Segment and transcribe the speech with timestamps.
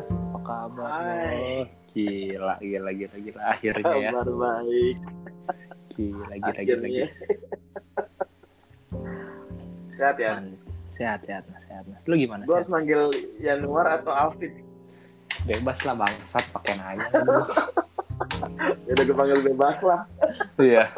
[0.00, 0.88] Nas, apa kabar?
[0.96, 1.68] Hai.
[1.92, 3.40] Gila, gila, gila, gila.
[3.52, 4.10] Akhirnya ya.
[4.16, 4.96] Kabar baik.
[5.92, 7.12] Gila, gila, gila, gila.
[10.00, 10.30] Sehat ya.
[10.40, 10.56] Man,
[10.88, 12.00] Sehat, sehat, Nas, sehat, Nas.
[12.08, 12.48] Lu gimana?
[12.48, 12.72] Gue harus Sehat?
[12.72, 13.12] manggil
[13.44, 14.64] Januar atau Alvin.
[15.44, 17.04] Bebas lah bangsat, pakai nanya.
[18.88, 20.00] Ya udah gue panggil bebas lah.
[20.56, 20.88] Iya.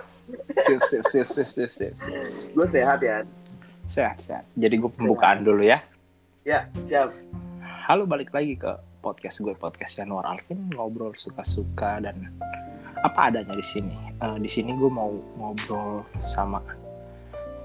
[0.63, 2.15] Sip, sip, sip, sip, sip, sip, sip.
[2.55, 3.27] Gue sehat ya.
[3.91, 4.47] Sehat, sehat.
[4.55, 5.83] Jadi gue pembukaan dulu ya.
[6.47, 7.11] Ya, siap.
[7.91, 12.31] Halo, balik lagi ke podcast gue, podcast Januar Alvin, ngobrol suka-suka dan
[13.03, 13.99] apa adanya di sini.
[14.23, 16.63] Eh, di sini gue mau ngobrol sama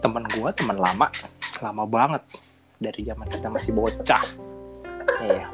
[0.02, 1.08] teman gue, teman lama,
[1.62, 2.26] lama banget
[2.82, 4.26] dari zaman kita masih bocah.
[5.22, 5.46] Iya.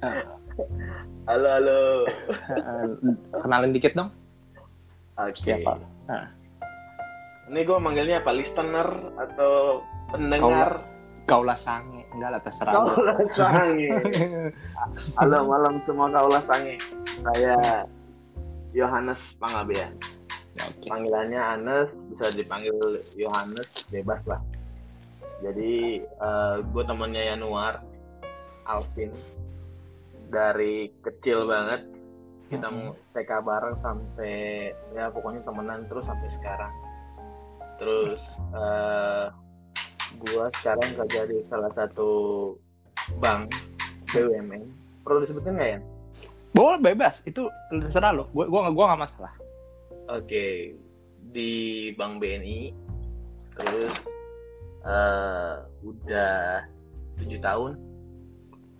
[0.00, 0.24] Eh,
[1.26, 1.80] Halo, halo.
[2.54, 2.86] eh,
[3.44, 4.08] kenalin dikit dong,
[5.20, 5.36] Oke.
[5.36, 5.76] siapa?
[7.52, 8.32] Ini gue manggilnya apa?
[8.32, 8.88] Listener
[9.20, 10.80] atau pendengar?
[11.26, 12.72] Kaulah sange, enggak lah terserah.
[12.72, 13.90] Kaulah sange.
[15.20, 16.80] Halo malam semua kaulah sange.
[17.20, 17.84] Saya
[18.72, 19.92] Yohanes Pangabean.
[20.56, 20.88] Ya, Oke.
[20.88, 24.40] Panggilannya Anes, bisa dipanggil Yohanes, bebas lah.
[25.44, 26.00] Jadi
[26.72, 27.84] gue temennya Yanuar,
[28.64, 29.12] Alvin.
[30.32, 31.84] Dari kecil banget
[32.48, 36.72] kita mau TK bareng sampai ya pokoknya temenan terus sampai sekarang.
[37.76, 38.20] Terus
[38.56, 39.28] eh
[40.20, 42.10] gua sekarang kerja di salah satu
[43.20, 43.52] bank
[44.10, 44.62] BUMN.
[45.04, 45.80] Perlu disebutin nggak ya?
[46.56, 48.32] Boleh bebas, itu terserah lo.
[48.32, 49.32] Gue gua, gua gak masalah.
[50.08, 50.72] Oke,
[51.34, 51.50] di
[51.98, 52.72] Bank BNI,
[53.58, 53.94] terus
[54.86, 56.64] eh, udah
[57.20, 57.72] tujuh tahun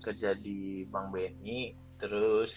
[0.00, 2.48] kerja di Bank BNI, terus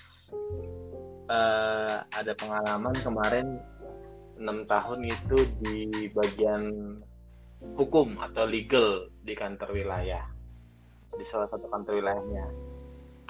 [1.27, 3.59] eh, ada pengalaman kemarin
[4.39, 6.95] enam tahun itu di bagian
[7.61, 10.23] hukum atau legal di kantor wilayah,
[11.11, 12.45] di salah satu kantor wilayahnya.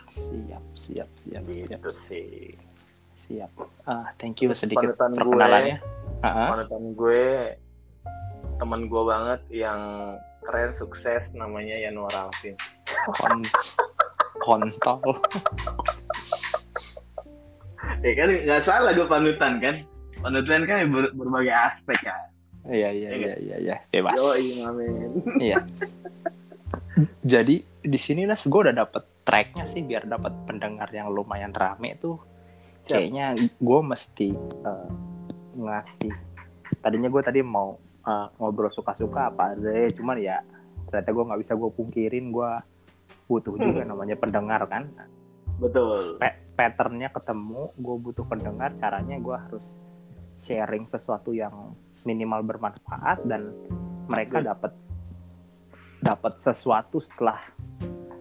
[0.06, 1.70] Siap, siap, siap, siap.
[1.70, 2.30] Gitu sih.
[3.26, 3.52] Siap.
[3.86, 5.78] Ah, thank you sedikit gue- perkenalannya.
[6.20, 6.48] Ah, ah.
[6.58, 7.24] Panutan gue
[8.58, 9.82] teman gue banget yang
[10.42, 12.58] keren sukses namanya Yanuar Alvin.
[13.16, 13.40] Kon
[14.42, 15.14] kontol.
[18.00, 19.76] Ya kan nggak salah gue panutan kan.
[20.20, 22.18] Panutan kan ber- berbagai aspek ya.
[22.70, 23.76] Iya, iya, iya, iya, iya.
[23.90, 24.16] Bebas.
[24.16, 24.30] Yo
[24.66, 25.10] amin.
[25.42, 25.66] Iya.
[27.26, 31.98] Jadi di sini Nas gue udah dapet tracknya sih biar dapat pendengar yang lumayan rame
[31.98, 32.22] tuh.
[32.86, 34.90] Kayaknya gue mesti eh,
[35.58, 36.14] ngasih.
[36.82, 40.38] Tadinya gue tadi mau eh, ngobrol suka-suka apa aja, cuman ya
[40.90, 42.52] ternyata gue nggak bisa gue pungkirin gue
[43.30, 44.90] butuh juga namanya pendengar kan.
[45.60, 46.16] Betul.
[46.16, 49.66] pa- patternnya ketemu gue butuh pendengar caranya gue harus
[50.40, 53.52] sharing sesuatu yang minimal bermanfaat dan
[54.10, 54.50] mereka Betul.
[54.52, 54.72] dapat
[56.00, 57.40] dapat sesuatu setelah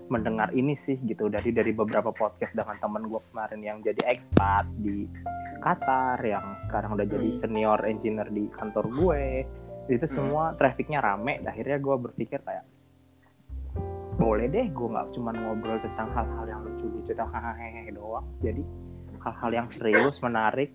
[0.09, 4.65] mendengar ini sih gitu dari dari beberapa podcast dengan temen gue kemarin yang jadi expat
[4.81, 5.05] di
[5.61, 7.41] Qatar yang sekarang udah jadi Hmm.
[7.45, 9.23] senior engineer di kantor gue
[9.93, 10.17] itu Hmm.
[10.17, 12.65] semua trafficnya rame akhirnya gue berpikir kayak
[14.19, 18.63] boleh deh gue nggak cuma ngobrol tentang hal-hal yang lucu-lucu atau hahaha doang jadi
[19.23, 20.73] hal-hal yang serius menarik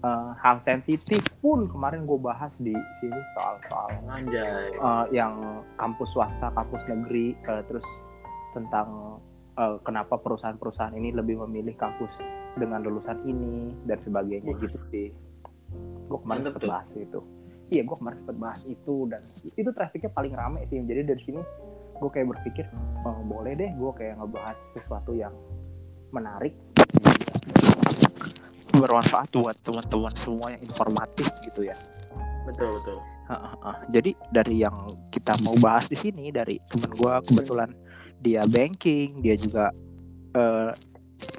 [0.00, 4.74] eh, hal sensitif pun kemarin gue bahas di sini soal-soal Anjay.
[4.74, 7.86] eh, yang kampus swasta kampus negeri eh, terus
[8.56, 9.20] tentang
[9.58, 12.10] eh, kenapa perusahaan-perusahaan ini lebih memilih kampus
[12.58, 14.60] dengan lulusan ini dan sebagainya Wah.
[14.64, 15.08] gitu sih.
[16.10, 17.20] Gue kemarin sempat bahas itu.
[17.70, 19.22] Iya gue kemarin sempat bahas itu dan
[19.54, 20.82] itu trafficnya paling rame sih.
[20.82, 21.40] Jadi dari sini
[22.00, 22.64] gue kayak berpikir
[23.04, 25.36] oh, boleh deh gue kayak ngebahas sesuatu yang
[26.10, 26.56] menarik
[28.74, 31.76] bermanfaat buat teman-teman semua yang informatif gitu ya.
[32.46, 32.98] Betul betul.
[33.94, 34.74] Jadi dari yang
[35.14, 37.70] kita mau bahas di sini dari temen gue kebetulan
[38.18, 39.70] dia banking, dia juga
[40.34, 40.70] eh,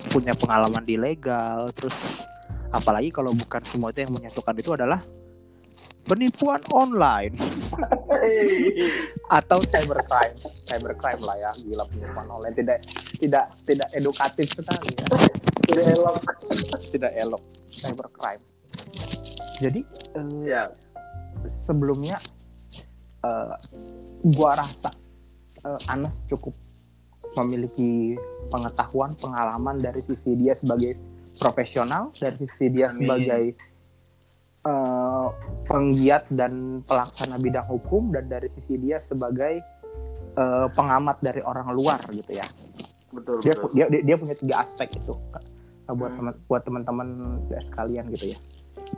[0.09, 2.23] punya pengalaman di legal, terus
[2.71, 4.99] apalagi kalau bukan semua itu yang menyatukan itu adalah
[6.07, 7.35] penipuan online.
[9.37, 10.35] Atau cybercrime,
[10.67, 12.55] cybercrime lah ya, gila penipuan online.
[12.55, 12.77] Tidak
[13.19, 15.07] tidak tidak edukatif sekali ya,
[15.72, 16.16] Tidak elok.
[16.91, 18.44] tidak elok cybercrime.
[19.58, 19.82] Jadi
[20.18, 20.64] eh, Ya.
[21.46, 22.20] sebelumnya
[23.23, 23.56] eh,
[24.28, 24.91] gua rasa
[25.62, 26.53] eh, Anes cukup
[27.34, 28.20] memiliki
[28.52, 31.00] pengetahuan pengalaman dari sisi dia sebagai
[31.40, 32.97] profesional dari sisi dia Amin.
[33.00, 33.44] sebagai
[34.68, 35.28] eh,
[35.66, 39.64] penggiat dan pelaksana bidang hukum dan dari sisi dia sebagai
[40.35, 42.44] eh, pengamat dari orang luar gitu ya
[43.12, 43.70] Betul dia betul.
[43.76, 45.16] dia, dia punya tiga aspek itu
[45.91, 46.20] Nah, buat Hmm.
[46.23, 47.08] teman buat teman-teman
[47.59, 48.40] sekalian gitu ya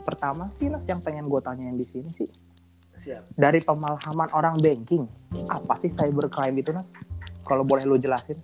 [0.06, 2.30] pertama sih Nas yang pengen gue tanyain di sini sih
[3.02, 3.34] Siap.
[3.34, 5.10] dari pemahaman orang banking
[5.50, 6.94] apa sih cybercrime itu Nas
[7.42, 8.38] kalau boleh lu jelasin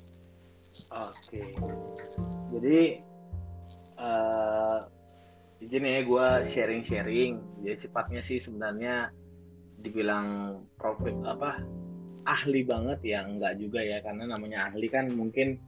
[0.91, 1.51] Oke.
[2.55, 3.03] Jadi
[3.99, 4.79] uh,
[5.59, 7.43] izin ya gue sharing-sharing.
[7.63, 9.11] Jadi sifatnya sih sebenarnya
[9.81, 11.65] dibilang profit apa
[12.25, 15.61] ahli banget ya enggak juga ya karena namanya ahli kan mungkin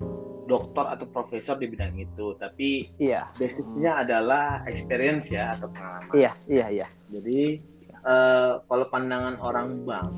[0.47, 3.31] dokter atau profesor di bidang itu tapi iya.
[3.39, 6.13] basicnya adalah experience ya atau pengalaman.
[6.13, 6.89] Iya iya iya.
[7.09, 7.63] Jadi
[8.03, 10.11] uh, kalau pandangan orang bang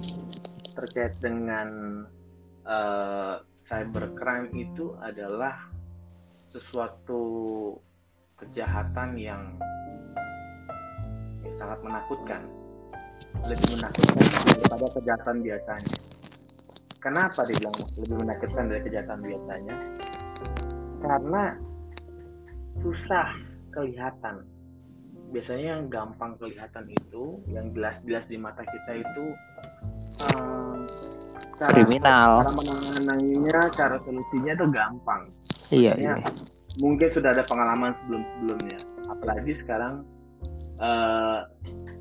[0.74, 1.68] terkait dengan
[2.66, 3.38] uh,
[3.68, 5.70] cybercrime itu adalah
[6.50, 7.22] sesuatu
[8.40, 9.42] kejahatan yang
[11.44, 12.42] ya, sangat menakutkan.
[13.44, 14.24] Lebih menakutkan
[14.56, 16.13] daripada kejahatan biasanya
[17.04, 19.76] kenapa dibilang lebih menakutkan dari kejahatan biasanya?
[21.04, 21.42] Karena
[22.80, 23.28] susah
[23.76, 24.48] kelihatan.
[25.36, 29.24] Biasanya yang gampang kelihatan itu yang jelas-jelas di mata kita itu
[30.32, 30.88] um,
[31.60, 32.40] cara, kriminal.
[32.40, 35.22] cara menanganinya cara solusinya itu gampang.
[35.74, 36.16] Iya, iya.
[36.78, 40.02] mungkin sudah ada pengalaman sebelum sebelumnya apalagi sekarang
[40.82, 41.46] uh,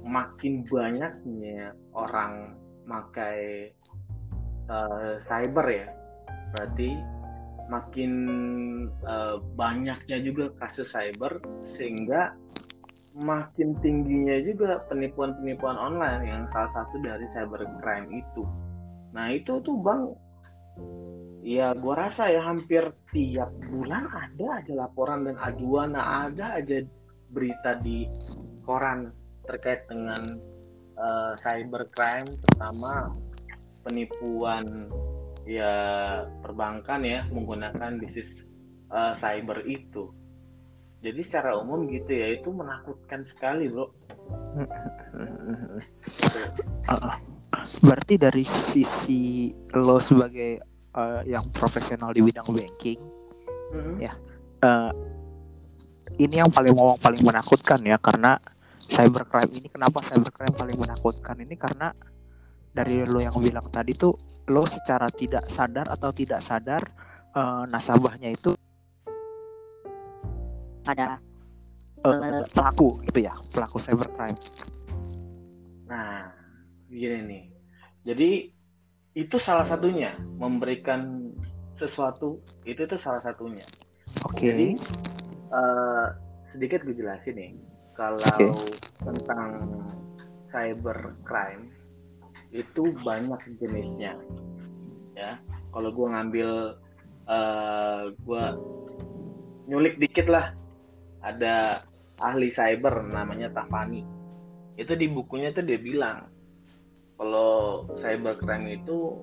[0.04, 3.72] makin banyaknya orang pakai
[4.70, 5.88] uh, cyber ya.
[6.54, 6.90] Berarti
[7.72, 8.14] makin
[9.08, 11.40] uh, banyaknya juga kasus cyber
[11.80, 12.36] sehingga
[13.14, 18.44] makin tingginya juga penipuan-penipuan online yang salah satu dari cybercrime itu.
[19.14, 20.10] Nah itu tuh bang,
[21.46, 26.82] ya gua rasa ya hampir tiap bulan ada aja laporan dan aduan, nah ada aja
[27.30, 28.10] berita di
[28.66, 29.14] koran
[29.46, 30.18] terkait dengan
[30.98, 33.14] uh, cybercrime, terutama
[33.84, 34.66] penipuan
[35.44, 35.74] ya
[36.40, 38.32] perbankan ya menggunakan bisnis
[38.90, 40.10] uh, cyber itu.
[41.04, 43.92] Jadi secara umum gitu ya itu menakutkan sekali bro.
[46.88, 47.16] uh,
[47.86, 50.60] berarti dari sisi lo sebagai
[50.98, 53.00] uh, yang profesional di bidang banking
[53.74, 53.96] mm-hmm.
[54.02, 54.14] ya
[54.66, 54.92] uh,
[56.18, 58.38] ini yang paling ngomong paling menakutkan ya karena
[58.84, 61.96] cybercrime ini kenapa cybercrime paling menakutkan ini karena
[62.74, 64.18] dari lo yang bilang tadi tuh
[64.50, 66.82] lo secara tidak sadar atau tidak sadar
[67.38, 68.58] uh, nasabahnya itu
[70.90, 71.22] ada
[72.04, 74.36] uh, pelaku gitu ya pelaku cybercrime.
[75.88, 76.34] Nah,
[76.90, 77.44] gini nih.
[78.04, 78.30] Jadi
[79.14, 81.30] itu salah satunya memberikan
[81.78, 83.64] sesuatu itu itu salah satunya.
[84.26, 84.34] Oke.
[84.34, 84.48] Okay.
[84.50, 84.70] Jadi
[85.54, 86.08] uh,
[86.52, 87.54] sedikit gue jelasin nih
[87.94, 88.50] kalau okay.
[89.06, 89.62] tentang
[90.50, 91.70] cyber crime
[92.54, 94.14] itu banyak jenisnya
[95.18, 95.42] ya.
[95.74, 96.50] Kalau gue ngambil
[97.26, 98.44] uh, gue
[99.68, 100.54] nyulik dikit lah
[101.26, 101.82] ada
[102.22, 104.06] ahli cyber namanya Tafani
[104.78, 106.30] itu di bukunya tuh dia bilang
[107.18, 109.22] kalau cybercrime itu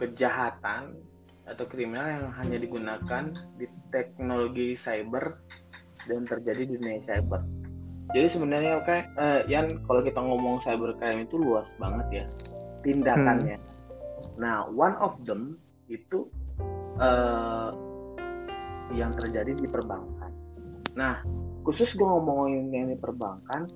[0.00, 0.96] kejahatan
[1.44, 3.24] atau kriminal yang hanya digunakan
[3.60, 5.36] di teknologi cyber
[6.08, 7.44] dan terjadi di dunia cyber.
[8.12, 12.24] Jadi sebenarnya oke, okay, uh, Yan kalau kita ngomong cybercrime itu luas banget ya
[12.84, 13.56] tindakannya.
[13.56, 13.72] Hmm.
[14.36, 15.56] Nah, one of them
[15.88, 16.28] itu
[17.00, 17.72] uh,
[18.92, 20.30] yang terjadi di perbankan.
[20.94, 21.24] Nah,
[21.64, 23.66] khusus gue ngomongin yang di perbankan,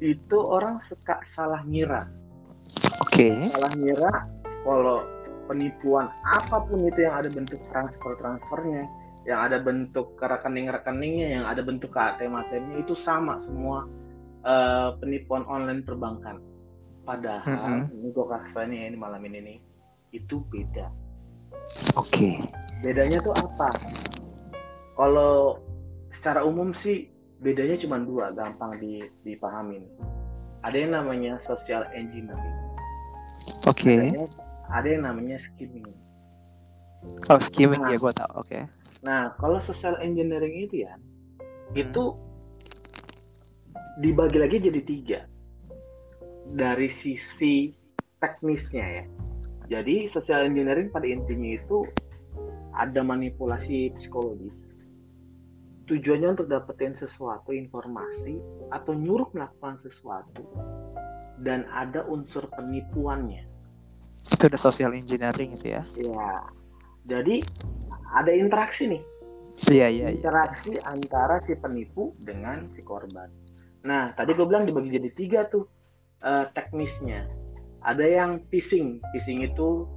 [0.00, 2.06] itu orang suka salah ngira.
[3.00, 3.32] Oke.
[3.32, 3.48] Okay.
[3.48, 4.12] Salah ngira
[4.62, 5.02] kalau
[5.48, 8.84] penipuan apa pun itu yang ada bentuk transfer transfernya,
[9.28, 13.84] yang ada bentuk rekening rekeningnya, yang ada bentuk ATM ATM-nya itu sama semua
[14.44, 16.40] uh, penipuan online perbankan.
[17.04, 17.96] Padahal mm -hmm.
[18.00, 19.58] ini gue kasih nih ini malam ini nih
[20.16, 20.88] itu beda.
[21.96, 22.08] Oke.
[22.08, 22.34] Okay.
[22.80, 23.76] Bedanya tuh apa?
[24.96, 25.60] Kalau
[26.20, 27.08] secara umum sih
[27.40, 28.76] bedanya cuma dua gampang
[29.24, 29.80] dipahami
[30.60, 32.58] ada yang namanya social engineering
[33.64, 34.12] oke okay.
[34.68, 35.88] ada, yang namanya skimming
[37.04, 38.48] oh skimming nah, ya gue tau oke.
[38.48, 38.62] Okay.
[39.04, 41.80] nah kalau social engineering itu ya hmm.
[41.80, 42.04] itu
[44.00, 45.20] dibagi lagi jadi tiga.
[46.50, 47.70] Dari sisi
[48.18, 49.04] teknisnya ya.
[49.70, 51.86] Jadi social engineering pada intinya itu
[52.74, 54.56] ada manipulasi psikologis.
[55.86, 58.38] Tujuannya untuk dapetin sesuatu informasi
[58.70, 60.42] atau nyuruh melakukan sesuatu
[61.42, 63.46] dan ada unsur penipuannya.
[64.30, 65.82] Itu ada social engineering itu ya?
[65.98, 66.59] Ya
[67.06, 67.40] jadi
[68.16, 69.02] ada interaksi nih
[69.70, 70.18] iya iya, iya.
[70.18, 70.82] interaksi ya.
[70.90, 73.30] antara si penipu dengan si korban
[73.80, 75.64] nah tadi gue bilang dibagi jadi tiga tuh
[76.20, 77.24] uh, teknisnya
[77.80, 79.88] ada yang phishing phishing itu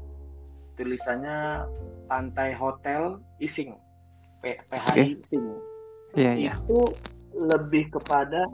[0.80, 1.68] tulisannya
[2.08, 3.76] pantai hotel ising
[4.42, 5.06] PHI okay.
[5.20, 5.46] ising
[6.16, 6.56] yeah, yeah.
[6.58, 6.80] itu
[7.36, 8.46] lebih kepada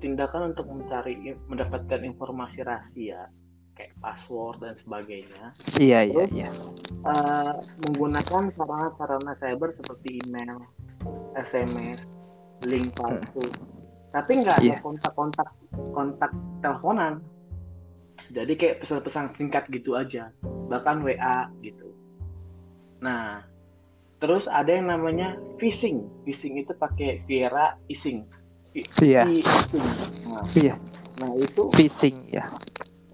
[0.00, 3.30] tindakan untuk mencari mendapatkan informasi rahasia
[3.76, 6.48] kayak password dan sebagainya iya iya Terus, iya
[7.04, 7.52] uh,
[7.86, 10.58] menggunakan sarana-sarana cyber seperti email,
[11.36, 12.00] SMS,
[12.66, 13.44] link palsu.
[14.10, 14.78] Tapi nggak ada Iya.
[14.80, 15.48] kontak-kontak
[15.92, 16.32] kontak
[16.64, 17.20] teleponan.
[18.32, 20.32] Jadi kayak pesan-pesan singkat gitu aja,
[20.66, 21.92] bahkan WA gitu.
[23.04, 23.44] Nah,
[24.18, 26.08] terus ada yang namanya phishing.
[26.24, 28.24] Phishing itu pakai Viera Ising.
[29.04, 29.22] iya.
[29.28, 30.74] Nah, iya
[31.16, 32.44] nah itu phishing ya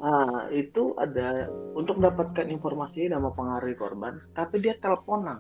[0.03, 1.47] Nah, itu ada
[1.79, 5.39] untuk dapatkan informasi nama pengaruhi korban, tapi dia teleponan,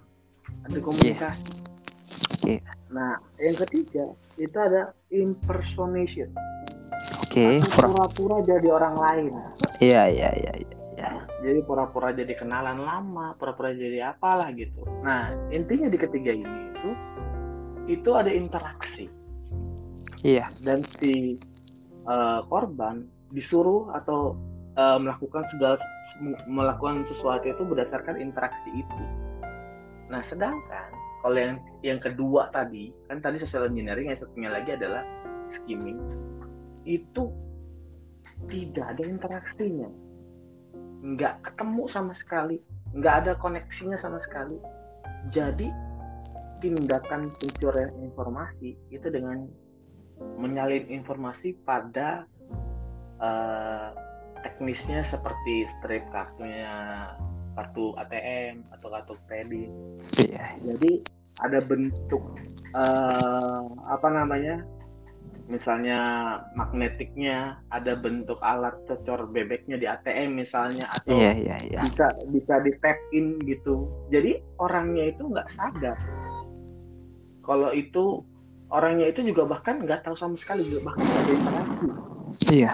[0.63, 1.67] ada komunikasi.
[2.39, 2.63] Oke.
[2.95, 4.05] Nah, yang ketiga
[4.39, 6.31] itu ada impersonation,
[7.27, 9.33] oke pura pura-pura jadi orang lain.
[9.83, 10.71] iya iya iya iya
[11.43, 14.87] Jadi pura-pura jadi kenalan lama, pura-pura jadi apalah gitu.
[15.03, 16.91] Nah, intinya di ketiga ini itu
[17.91, 19.11] itu ada interaksi
[20.23, 21.35] iya dan si
[22.07, 23.03] eh, korban
[23.35, 24.39] disuruh atau
[24.77, 25.77] eh, melakukan segala
[26.49, 29.05] melakukan sesuatu itu berdasarkan interaksi itu.
[30.13, 30.91] Nah, sedangkan
[31.23, 35.07] kalau yang yang kedua tadi kan tadi social engineering yang satunya lagi adalah
[35.55, 36.01] skimming
[36.83, 37.31] itu
[38.51, 39.87] tidak ada interaksinya,
[41.03, 42.59] nggak ketemu sama sekali,
[42.99, 44.59] nggak ada koneksinya sama sekali.
[45.31, 45.71] Jadi
[46.59, 49.47] tindakan pencurian informasi itu dengan
[50.39, 52.27] menyalin informasi pada
[53.23, 53.91] eh,
[54.43, 56.75] teknisnya seperti strip kartunya
[57.55, 59.71] kartu ATM atau kartu kredit.
[60.19, 61.05] iya Jadi
[61.41, 62.23] ada bentuk
[62.77, 64.65] eh, apa namanya?
[65.51, 65.99] Misalnya
[66.55, 72.55] magnetiknya, ada bentuk alat cocor bebeknya di ATM misalnya atau iya iya iya bisa bisa
[72.63, 73.91] di tap in gitu.
[74.09, 75.99] Jadi orangnya itu nggak sadar.
[77.43, 78.23] Kalau itu
[78.73, 81.89] orangnya itu juga bahkan nggak tahu sama sekali juga bahkan nggak ada interaksi.
[82.49, 82.73] iya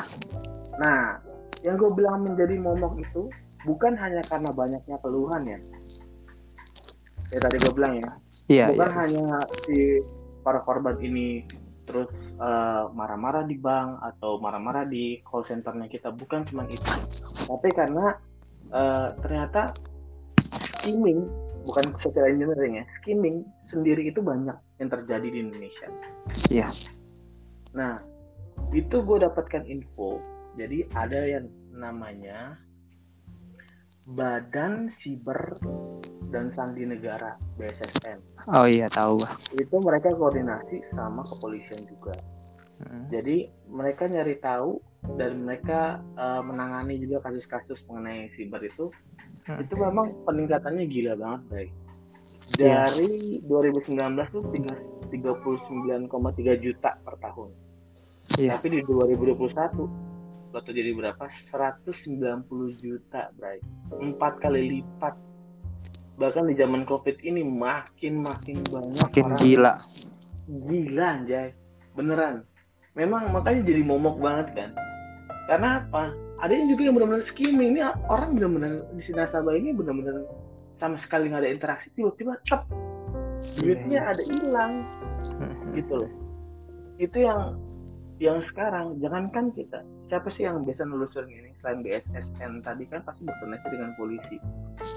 [0.79, 1.19] Nah,
[1.67, 3.27] yang gue bilang menjadi momok itu
[3.67, 5.59] bukan hanya karena banyaknya keluhan ya.
[7.29, 8.11] Ya tadi gue bilang ya,
[8.49, 9.27] iya bukan iya hanya
[9.67, 10.01] si
[10.41, 11.45] para korban ini
[11.85, 12.09] terus
[12.41, 16.89] eh, marah-marah di bank atau marah-marah di call centernya kita bukan cuma itu,
[17.45, 18.17] tapi karena
[18.73, 19.77] eh, ternyata
[20.81, 21.29] skimming
[21.69, 25.89] bukan social engineering ya, skimming sendiri itu banyak yang terjadi di Indonesia.
[26.49, 26.69] Iya.
[27.77, 28.01] Nah,
[28.73, 30.17] itu gue dapatkan info.
[30.59, 32.59] Jadi ada yang namanya
[34.09, 35.55] Badan Siber
[36.35, 38.19] dan Sandi Negara BSSN.
[38.51, 39.21] oh iya tahu
[39.55, 42.17] Itu mereka koordinasi sama kepolisian juga.
[42.83, 43.07] Hmm.
[43.11, 44.81] Jadi mereka nyari tahu
[45.15, 48.91] dan mereka eh, menangani juga kasus-kasus mengenai siber itu.
[49.47, 49.63] Hmm.
[49.63, 51.71] Itu memang peningkatannya gila banget, baik.
[52.59, 52.89] Iya.
[52.89, 57.49] Dari 2019 tuh tiga- 39,3 juta per tahun.
[58.37, 60.08] iya Tapi di 2021
[60.49, 61.29] lo tuh jadi berapa?
[61.53, 62.45] 190
[62.81, 63.61] juta, Bray.
[63.93, 65.15] Empat kali lipat.
[66.19, 69.75] Bahkan di zaman Covid ini makin makin banyak makin orang gila
[70.49, 71.49] gila anjay.
[71.95, 72.43] Beneran.
[72.97, 74.71] Memang makanya jadi momok banget kan.
[75.47, 76.11] Karena apa?
[76.43, 77.77] Ada yang juga yang benar-benar skimming.
[77.77, 80.27] Ini orang benar-benar di sini nasabah ini benar-benar
[80.79, 82.63] sama sekali nggak ada interaksi tiba-tiba cep
[83.59, 84.73] duitnya Iya, ada hilang
[85.39, 85.75] Hmm.
[85.75, 86.11] gitu loh
[86.99, 87.59] itu yang
[88.19, 89.79] yang sekarang jangankan kita
[90.11, 91.51] siapa sih yang biasa nelusurin ini?
[91.63, 94.37] Selain BSSN tadi kan pasti berkoordinasi dengan polisi.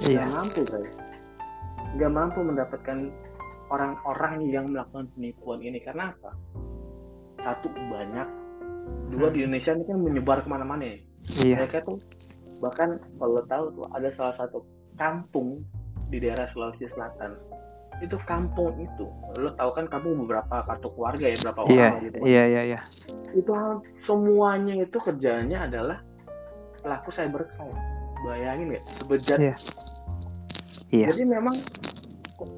[0.10, 0.22] Iya.
[0.22, 0.98] Nggak mampu guys
[1.92, 3.12] nggak mampu mendapatkan
[3.72, 5.80] orang-orang yang melakukan penipuan ini.
[5.84, 6.32] Karena apa?
[7.42, 8.28] Satu banyak.
[9.12, 10.98] Dua di Indonesia ini kan menyebar ke mana-mana ya.
[11.44, 11.56] Iya.
[11.64, 12.00] Mereka tuh
[12.62, 14.64] bahkan kalau tahu tuh ada salah satu
[14.96, 15.66] kampung
[16.14, 17.34] di daerah Sulawesi Selatan
[18.02, 19.06] itu kampung itu
[19.38, 22.80] lo tahu kan kampung beberapa kartu keluarga ya berapa iya orang gitu iya iya iya
[23.32, 25.98] itu hal- semuanya itu kerjanya adalah
[26.82, 27.78] pelaku cybercrime
[28.22, 29.56] bayangin nggak sebejat Iya.
[30.92, 31.08] Iya.
[31.10, 31.56] jadi memang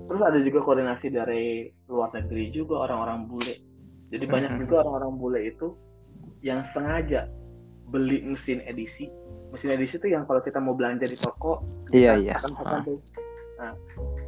[0.07, 1.43] terus ada juga koordinasi dari
[1.85, 3.55] luar negeri juga orang-orang bule
[4.07, 4.59] jadi banyak Mhm.
[4.63, 5.67] juga orang-orang bule itu
[6.39, 7.27] yang sengaja
[7.85, 9.11] beli mesin edisi
[9.51, 12.35] mesin edisi itu yang kalau kita mau belanja di toko Iya, kita iya.
[12.57, 12.81] Ah.
[12.81, 12.97] tuh.
[13.53, 13.71] Nah,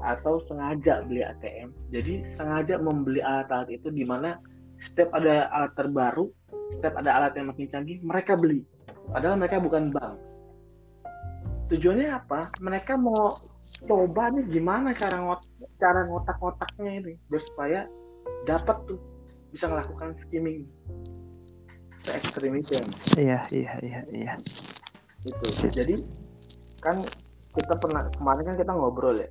[0.06, 4.38] atau sengaja beli ATM jadi sengaja membeli alat-alat itu di mana
[4.80, 6.30] setiap ada alat terbaru
[6.74, 8.66] setiap ada alat yang makin canggih mereka beli.
[9.06, 10.18] Padahal mereka bukan bank.
[11.70, 12.50] Tujuannya apa?
[12.62, 13.38] Mereka mau
[13.90, 15.42] coba nih gimana cara ngot
[15.82, 17.80] cara ngotak-ngotaknya ini biar supaya
[18.46, 19.02] dapat tuh
[19.50, 20.66] bisa melakukan skimming.
[22.06, 22.86] Se ekstrim itu ya.
[23.18, 24.02] iya iya iya.
[24.14, 24.34] Iya
[25.26, 25.96] itu jadi
[26.86, 27.02] kan
[27.58, 29.30] kita pernah kemarin kan kita ngobrol ya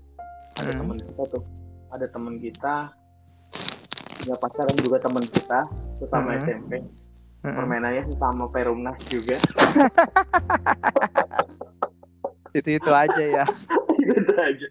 [0.57, 0.81] ada Hmm.
[0.81, 1.43] teman kita tuh.
[1.91, 2.75] Ada teman kita.
[4.17, 5.61] Punya pacar dan juga teman kita.
[5.97, 6.41] Sesama Hmm.
[6.41, 6.73] SMP
[7.41, 7.55] Mm-mm.
[7.55, 9.37] permainannya sesama Perumnas juga.
[12.55, 13.45] Itu itu aja ya.
[13.99, 14.69] Itu aja.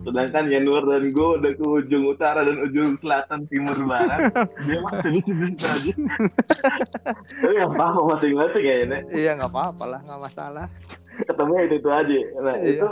[0.00, 4.32] Sedangkan Yanuar dan gue udah ke ujung utara dan ujung selatan timur barat.
[4.64, 5.92] Dia masih di situ aja.
[7.44, 8.98] Tapi nggak apa-apa masing-masing kayaknya.
[9.10, 10.66] Iya nggak apa-apa lah nggak masalah.
[11.20, 12.18] Ketemu itu itu aja.
[12.40, 12.68] Nah Iya.
[12.72, 12.88] itu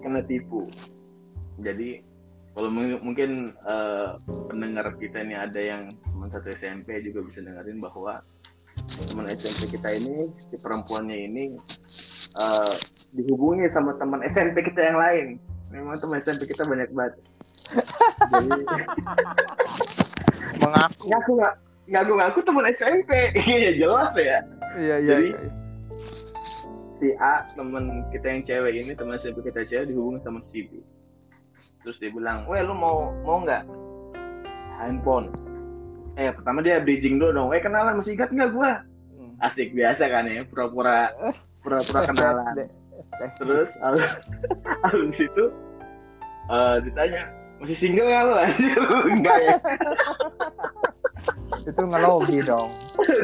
[0.00, 0.66] kena tipu.
[1.58, 2.02] Jadi
[2.50, 4.08] kalau mung- mungkin eh,
[4.46, 8.22] pendengar kita ini ada yang teman satu SMP juga bisa dengerin bahwa
[9.06, 11.44] teman SMP kita ini si perempuannya ini
[12.34, 12.74] eh,
[13.12, 15.26] dihubungi sama teman SMP kita yang lain.
[15.70, 17.14] Memang teman SMP kita banyak banget.
[18.30, 18.50] Jadi
[20.60, 21.04] mengaku.
[21.08, 23.10] Ngaku nggak ngaku ngaku teman SMP
[23.50, 24.38] iya jelas ya.
[24.74, 25.63] Iya iya Jadi- iya
[27.04, 30.80] si A teman kita yang cewek ini teman SMP kita cewek dihubungi sama si B.
[31.84, 33.68] Terus dia bilang weh lu mau mau nggak?
[34.80, 35.28] Handphone.
[36.16, 37.48] Eh pertama dia bridging dulu dong.
[37.52, 38.80] Weh kenalan masih ingat nggak gua?
[39.12, 39.36] Hmm.
[39.44, 41.12] asik biasa kan ya pura-pura
[41.60, 42.72] pura-pura kenalan.
[43.36, 45.44] Terus habis itu
[46.48, 47.20] eh, ditanya
[47.60, 48.34] masih single nggak lu?
[49.12, 49.56] Enggak ya.
[51.64, 52.70] Itu ngelobi dong.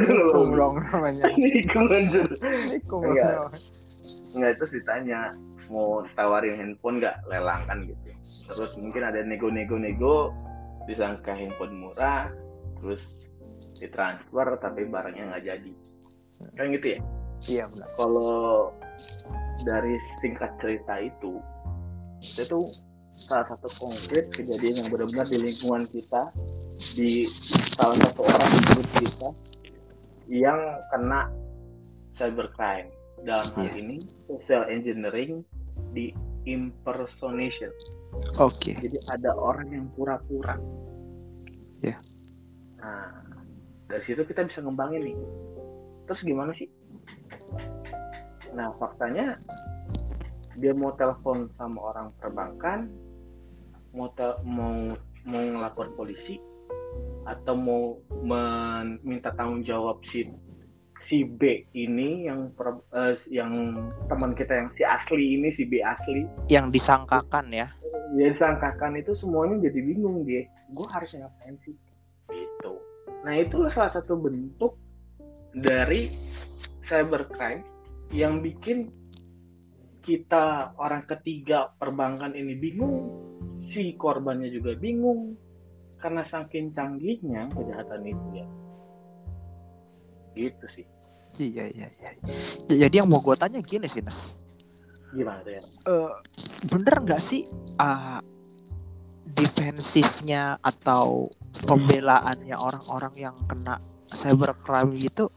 [0.04, 1.24] Nikung dong namanya.
[1.32, 2.28] Ini kemanjur
[2.72, 3.04] nikung
[4.30, 5.34] Enggak itu ditanya
[5.70, 8.10] mau tawarin handphone nggak lelang kan gitu.
[8.50, 10.34] Terus mungkin ada nego-nego-nego
[10.90, 12.30] disangka handphone murah,
[12.82, 13.02] terus
[13.78, 15.72] ditransfer tapi barangnya nggak jadi.
[16.58, 17.00] Kan gitu ya.
[17.48, 18.68] iya benar Kalau
[19.64, 21.40] dari singkat cerita itu,
[22.20, 22.68] itu tuh
[23.16, 26.32] salah satu konkret kejadian yang benar-benar di lingkungan kita,
[26.96, 27.28] di
[27.76, 29.28] salah satu orang di grup kita
[30.28, 30.60] yang
[30.92, 31.28] kena
[32.16, 32.92] cybercrime.
[33.22, 33.74] Dalam hal Iya.
[33.78, 33.96] ini
[34.26, 35.44] social engineering
[35.92, 36.12] di
[36.48, 37.68] impersonation.
[38.36, 40.56] oke Jadi ada orang yang pura-pura.
[41.84, 42.00] Iya.
[42.80, 43.12] Nah,
[43.86, 45.16] dari situ kita bisa ngembangin nih.
[46.08, 46.66] Terus gimana sih?
[48.50, 49.36] Nah, faktanya
[50.58, 52.90] dia mau telepon sama orang perbankan,
[53.94, 56.40] mau tel- mau mau ngelapor polisi
[57.28, 57.82] atau mau
[58.24, 60.26] meminta tanggung jawab si
[61.10, 63.50] si B ini yang per- eh, yang
[64.06, 66.22] teman kita yang si asli ini si B asli.
[66.46, 67.74] Yang disangkakan ya?
[68.14, 70.46] Dia disangkakan itu semuanya jadi bingung dia.
[70.70, 71.74] Gue harus ngapain sih?
[72.30, 72.72] Gitu.
[73.26, 74.78] Nah itulah salah satu bentuk
[75.50, 76.14] dari
[76.86, 77.66] cybercrime
[78.14, 78.94] yang bikin
[80.06, 83.10] kita orang ketiga perbankan ini bingung
[83.66, 85.34] si korbannya juga bingung
[85.98, 88.46] karena saking canggihnya kejahatan itu ya.
[90.38, 90.86] Gitu sih
[91.40, 92.10] iya iya iya.
[92.68, 94.36] Ya, jadi yang mau gue tanya gini sih Nes
[95.10, 96.12] gimana tuh ya Eh,
[96.68, 98.20] bener nggak sih ah,
[99.26, 101.32] defensifnya atau
[101.64, 105.32] pembelaannya orang-orang yang kena cybercrime gitu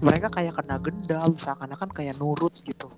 [0.00, 2.88] mereka kayak kena gendam seakan-akan kayak nurut gitu.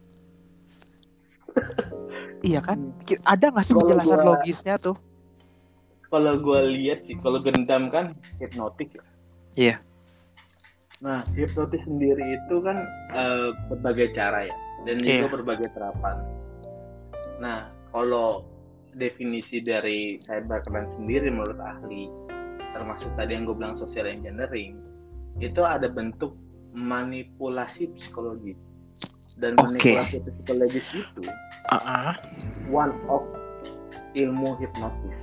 [2.40, 2.96] Iya kan?
[3.20, 4.96] Ada nggak sih penjelasan gua- logisnya tuh?
[6.08, 9.04] Kalau gue lihat sih kalau gendam kan hipnotik ya.
[9.54, 9.76] Iya.
[11.00, 15.24] Nah hipnotis sendiri itu kan eh, berbagai cara ya dan Iya.
[15.24, 16.16] juga berbagai terapan.
[17.40, 18.44] Nah kalau
[18.92, 22.10] definisi dari cybercrime sendiri menurut ahli
[22.74, 24.78] termasuk tadi yang gue bilang social engineering
[25.38, 26.34] itu ada bentuk
[26.74, 28.54] manipulasi psikologi
[29.38, 29.78] dan Oke.
[29.94, 31.22] manipulasi psikologis itu
[31.70, 32.14] Ah, ah.
[32.66, 33.22] one of
[34.14, 35.18] ilmu hipnotis.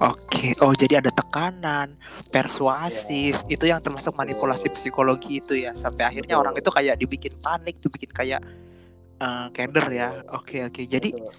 [0.00, 1.94] Oke, oh jadi ada tekanan,
[2.32, 6.44] persuasif, itu yang termasuk manipulasi psikologi itu ya, sampai akhirnya Betul.
[6.48, 8.40] orang itu kayak dibikin panik, dibikin kayak
[9.20, 10.08] eh, keder ya.
[10.32, 11.30] Oke oke, jadi Betul.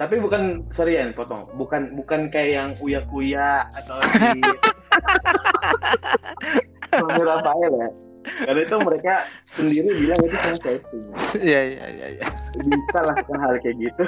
[0.00, 4.00] tapi bukan sorry ya potong bukan bukan kayak yang uya kuya atau
[4.32, 4.40] di
[7.28, 7.88] Rafael ya
[8.44, 9.14] karena itu mereka
[9.56, 11.04] sendiri bilang itu kan testing
[11.36, 12.06] Iya iya iya.
[12.16, 12.26] iya.
[12.64, 14.04] bisa lakukan hal kayak gitu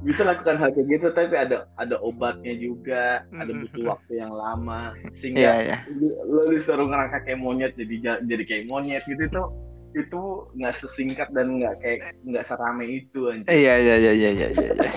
[0.00, 3.92] bisa lakukan hal kayak gitu tapi ada ada obatnya juga ada Mm, butuh mm, mm.
[3.92, 5.76] waktu yang lama Iya sehingga iya.
[6.24, 9.46] lo disuruh ngerangkak kayak monyet jadi ja- jadi kayak monyet gitu tuh
[9.90, 10.22] itu
[10.54, 13.50] nggak sesingkat dan nggak kayak nggak serame itu anjir.
[13.50, 14.48] Iya iya iya iya iya.
[14.54, 14.92] iya, iya.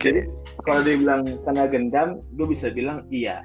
[0.00, 0.20] Jadi
[0.66, 3.40] kalau dia bilang kena gendam, gue bisa bilang iya.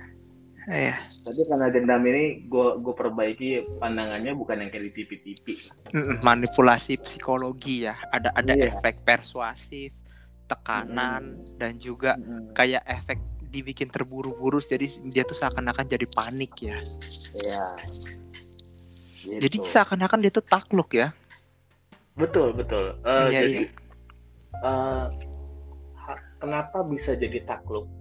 [0.65, 0.97] Iya.
[1.21, 5.53] Tapi karena dendam ini gue gue perbaiki pandangannya bukan yang kayak di.
[5.93, 7.93] Mm, Manipulasi psikologi ya.
[8.09, 8.73] Ada ada Iya.
[8.73, 9.93] efek persuasif,
[10.49, 12.17] tekanan dan juga
[12.53, 13.17] kayak efek
[13.53, 16.77] dibikin terburu-buru jadi dia tuh seakan-akan jadi panik ya.
[17.37, 17.65] Iya.
[19.21, 19.41] Gitu.
[19.41, 21.13] Jadi seakan-akan dia tuh takluk ya.
[22.15, 22.95] betul betul.
[23.03, 23.59] Eh, Iya, jadi
[24.63, 25.05] eh,
[25.99, 27.91] ha- kenapa bisa jadi takluk?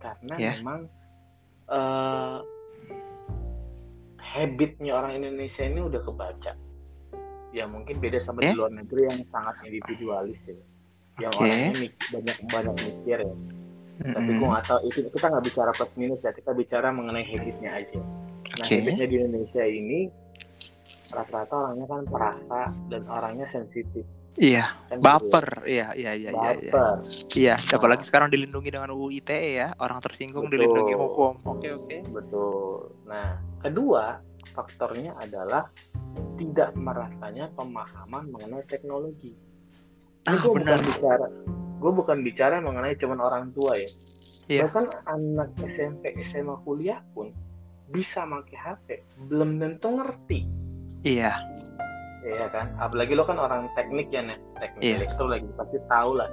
[0.00, 0.52] Karena Ya.
[0.56, 0.88] memang
[1.66, 2.38] eh,
[4.18, 6.52] habitnya orang Indonesia ini udah kebaca
[7.50, 8.54] ya mungkin beda sama di Eh?
[8.54, 10.58] luar negeri yang sangat individualis ya
[11.22, 11.46] yang Oke.
[11.46, 13.34] orangnya mik- banyak banyak mikir ya
[13.94, 14.38] tapi Mm-mm.
[14.42, 18.00] gue nggak tahu itu kita nggak bicara plus minus ya kita bicara mengenai habitnya aja
[18.58, 18.74] nah Oke.
[18.74, 20.00] habitnya di Indonesia ini
[21.14, 24.02] rata-rata orangnya kan perasa dan orangnya sensitif
[24.34, 25.04] Iya, kan gitu ya.
[25.04, 25.46] baper.
[25.62, 26.50] Iya, iya, iya, iya.
[26.52, 26.82] Iya,
[27.30, 27.74] Iya, Nah.
[27.76, 29.68] apalagi sekarang dilindungi dengan UU ITE ya.
[29.78, 30.66] Orang tersinggung Betul.
[30.66, 31.32] dilindungi hukum.
[31.46, 31.96] Oke, oke.
[32.10, 34.18] betul nah kedua
[34.50, 35.68] faktornya adalah
[36.34, 40.80] tidak merasanya pemahaman mengenai teknologi ini Ah, gue benar.
[40.80, 41.26] bukan bicara
[41.74, 43.90] gue bukan bicara mengenai cuman orang tua ya
[44.46, 44.60] Iya.
[44.66, 47.28] bahkan anak SMP SMA kuliah pun
[47.86, 48.86] bisa pakai HP
[49.28, 50.40] belum tentu ngerti
[51.04, 51.36] Iya,
[52.24, 54.94] Iya kan, apalagi lo kan orang teknik ya nih, teknik Iya.
[54.98, 56.28] elektro lagi pasti tahu lah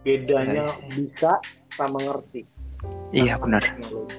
[0.00, 1.32] bedanya Iya, bisa
[1.74, 2.46] sama ngerti.
[3.10, 3.62] iya tentang benar.
[3.64, 4.16] teknologi.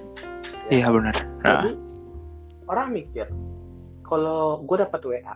[0.68, 1.16] Iya benar.
[1.16, 1.72] Nah, Jadi
[2.66, 3.28] orang mikir
[4.02, 5.36] kalau gue dapat WA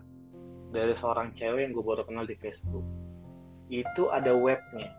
[0.70, 2.84] dari seorang cewek yang gue baru kenal di Facebook,
[3.70, 4.90] itu ada webnya.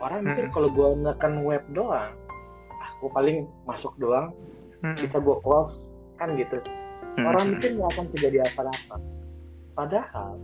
[0.00, 0.52] Orang mikir Mm-mm.
[0.52, 2.12] kalau gue ngekan web doang,
[2.82, 4.32] aku paling masuk doang,
[4.82, 5.76] mm-mm, bisa gue close
[6.16, 6.58] kan gitu.
[7.18, 8.96] Orang mikir nggak akan terjadi apa-apa.
[9.74, 10.38] Padahal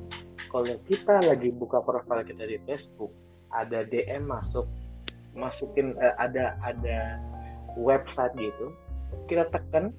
[0.51, 3.15] kalau kita lagi buka profil kita di Facebook,
[3.55, 4.67] ada DM masuk,
[5.35, 7.19] masukin eh, ada ada
[7.79, 8.75] website gitu,
[9.31, 9.95] kita tekan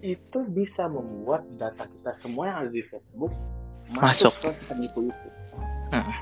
[0.00, 3.34] itu bisa membuat data kita semua yang ada di Facebook
[3.90, 4.54] masuk, Masuk.
[4.54, 5.28] ke penipu itu.
[5.90, 6.14] Hmm.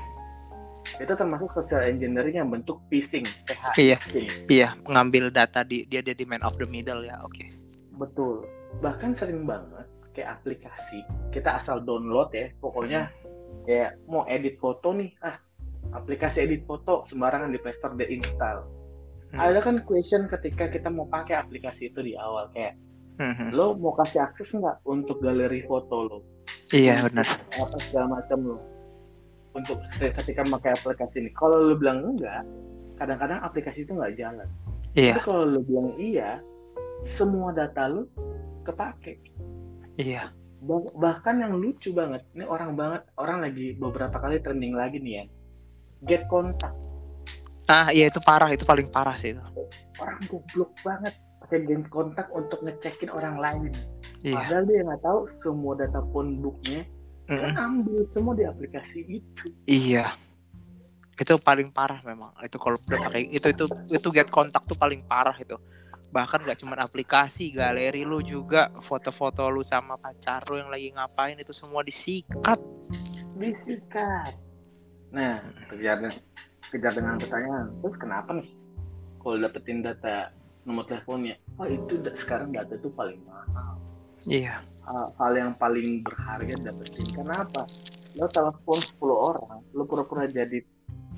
[0.97, 3.77] Itu termasuk social engineering yang bentuk phishing, PH.
[3.77, 3.97] Iya.
[4.01, 4.49] phishing.
[4.49, 7.21] Iya, mengambil data di dia dia di man of the middle ya.
[7.21, 7.53] Oke.
[7.95, 8.43] Betul.
[8.77, 13.09] Bahkan sering banget kayak aplikasi kita asal download ya, pokoknya
[13.65, 15.37] kayak mau edit foto nih, ah
[15.93, 18.65] aplikasi edit foto sembarangan di Play Store dia install.
[19.29, 19.39] Hmm.
[19.41, 22.73] Ada kan question ketika kita mau pakai aplikasi itu di awal kayak
[23.19, 23.51] Mhm.
[23.51, 26.17] lo mau kasih akses nggak untuk galeri foto lo,
[26.71, 27.27] Iya benar.
[27.51, 28.57] apa segala macam lo
[29.51, 31.29] untuk ketika memakai aplikasi ini.
[31.35, 32.47] Kalau lo bilang enggak,
[32.95, 34.47] kadang-kadang aplikasi itu nggak jalan.
[34.95, 36.39] Iya, Tapi kalau lo bilang iya,
[37.19, 38.07] semua data lo
[38.61, 39.19] kepake.
[39.95, 40.31] iya.
[40.59, 45.13] Bah- bahkan yang lucu banget ini orang banget orang lagi beberapa kali trending lagi nih
[45.13, 45.25] ya
[46.03, 46.75] get kontak
[47.65, 49.39] Ah, iya itu parah, itu paling parah sih itu.
[49.95, 53.71] orang goblok banget pakai get kontak untuk ngecekin orang lain
[54.19, 54.35] Iya.
[54.35, 56.83] padahal dia nggak tahu semua data phone booknya
[57.29, 57.53] Mm-mm.
[57.55, 60.11] ambil semua di aplikasi itu Iya.
[61.15, 62.31] Itu paling parah memang.
[62.39, 65.55] Itu kalau udah pakai itu itu itu get kontak tuh paling parah itu.
[66.09, 71.37] Bahkan gak cuma aplikasi, galeri lu juga, foto-foto lu sama pacar lu yang lagi ngapain
[71.37, 72.57] itu semua disikat.
[73.39, 74.35] disikat.
[75.15, 75.39] Nah
[75.71, 76.11] kejar
[76.69, 78.49] kejar dengan pertanyaan terus kenapa nih?
[79.19, 80.33] Kalau dapetin data
[80.67, 83.79] nomor teleponnya oh itu da- sekarang data itu paling mahal.
[84.27, 84.59] Iya.
[84.83, 87.63] hal, hal yang paling berharga dapetin kenapa?
[88.19, 90.59] Lo telepon 10 orang lo pura-pura jadi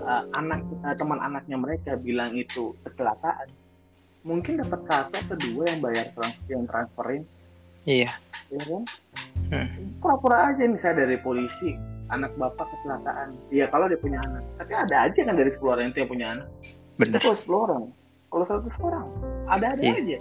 [0.05, 3.49] uh, anak uh, teman anaknya mereka bilang itu kecelakaan
[4.21, 7.23] mungkin dapat satu atau dua yang bayar transfer yang transferin
[7.83, 8.11] Iya.
[8.49, 8.83] ya kan
[9.51, 9.67] Hmm.
[9.99, 11.75] pura-pura aja misalnya dari polisi
[12.07, 15.91] anak bapak kecelakaan iya kalau dia punya anak tapi ada aja kan dari 10 orang
[15.91, 16.47] itu yang punya anak
[16.95, 17.19] Bener.
[17.19, 17.83] kalau 10 orang
[18.27, 19.05] kalau 100 orang
[19.47, 19.91] ada ada Iya.
[19.93, 20.17] aja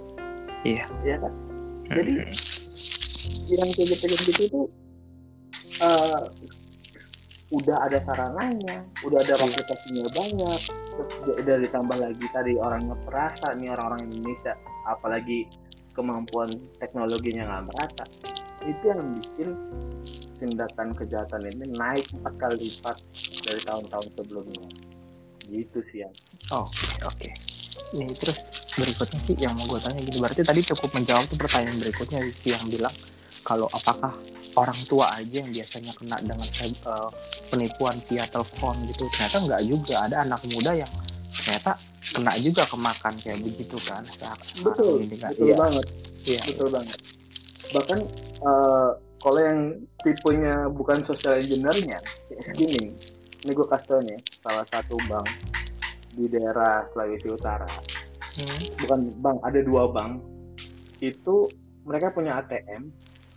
[0.67, 0.85] Iya.
[1.01, 1.33] ya kan
[1.87, 2.11] jadi
[3.47, 4.61] yang kayak gitu gitu itu
[5.79, 6.21] eh,
[7.51, 13.51] udah ada sarananya, udah ada aplikasinya banyak, terus udah- udah ditambah lagi tadi orangnya perasa
[13.59, 14.55] nih orang-orang Indonesia,
[14.87, 15.51] apalagi
[15.91, 16.47] kemampuan
[16.79, 18.05] teknologinya nggak merata,
[18.63, 19.49] itu yang bikin
[20.39, 22.97] tindakan kejahatan ini naik empat kali lipat
[23.45, 24.65] dari tahun-tahun sebelumnya.
[25.51, 26.09] Gitu sih ya.
[26.55, 27.29] Oke, oke.
[27.91, 31.77] Nih terus berikutnya sih yang mau gue tanya gini, berarti tadi cukup menjawab tuh pertanyaan
[31.83, 32.95] berikutnya sih yang bilang
[33.43, 34.15] kalau apakah
[34.55, 37.09] orang tua aja yang biasanya kena dengan eh,
[37.47, 40.91] penipuan via telepon gitu, ternyata nggak juga ada anak muda yang
[41.31, 41.71] ternyata
[42.11, 44.03] kena juga kemakan kayak begitu kan?
[44.59, 45.31] Betul, ini kan.
[45.31, 45.85] betul Iya, banget.
[46.27, 46.41] iya.
[46.51, 46.99] betul banget
[47.71, 47.99] bahkan
[48.41, 48.89] eh,
[49.21, 49.59] kalau yang
[50.03, 52.03] tipenya bukan social kayak
[52.51, 52.91] skimming
[53.41, 55.29] ini gue kasih tau nih salah satu bank
[56.11, 57.69] di daerah Sulawesi Utara
[58.31, 58.47] Hmm,
[58.79, 60.23] bukan bank ada dua bank
[61.03, 61.51] itu
[61.83, 62.87] mereka punya ATM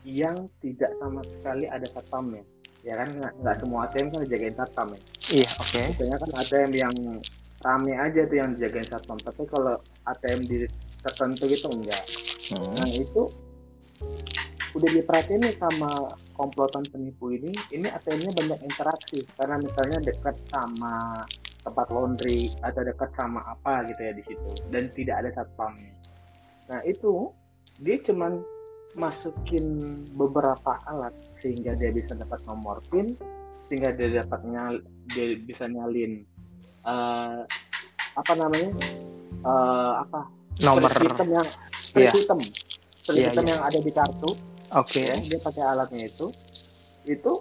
[0.04, 2.44] yang tidak sama sekali ada satpamnya
[2.84, 2.94] ya.
[3.00, 5.00] Kan nggak semua ATM kan dijagain satpam ya.
[5.32, 5.80] Iya, oke.
[5.96, 6.94] biasanya kan ATM yang
[7.64, 9.18] rame aja tuh yang dijagain satpam.
[9.18, 10.68] Tapi kalau ATM di
[11.00, 12.04] tertentu gitu enggak.
[12.52, 13.32] Hmm, Nah itu
[14.74, 19.24] udah diperhatiin nih sama komplotan penipu ini, ini ATM-nya banyak interaksi.
[19.40, 21.24] Karena misalnya dekat sama
[21.64, 24.50] tempat laundry atau dekat sama apa gitu ya di situ.
[24.68, 25.92] Dan tidak ada satpamnya.
[26.68, 27.32] Nah itu
[27.80, 28.44] dia cuman
[28.94, 29.66] masukin
[30.14, 33.18] beberapa alat sehingga dia bisa dapat nomor PIN,
[33.68, 34.80] sehingga dia dapat nyal,
[35.12, 36.24] dia bisa nyalin
[36.86, 37.42] uh,
[38.14, 38.70] apa namanya
[39.42, 40.20] uh, apa?
[40.62, 40.90] Nomor.
[40.94, 41.48] Sistem yang
[41.94, 42.10] Iya.
[42.10, 42.38] sistem
[43.06, 43.52] sistem iya.
[43.54, 44.30] yang ada di kartu.
[44.74, 45.06] Oke.
[45.06, 46.26] Ya, dia pakai alatnya itu.
[47.06, 47.38] Itu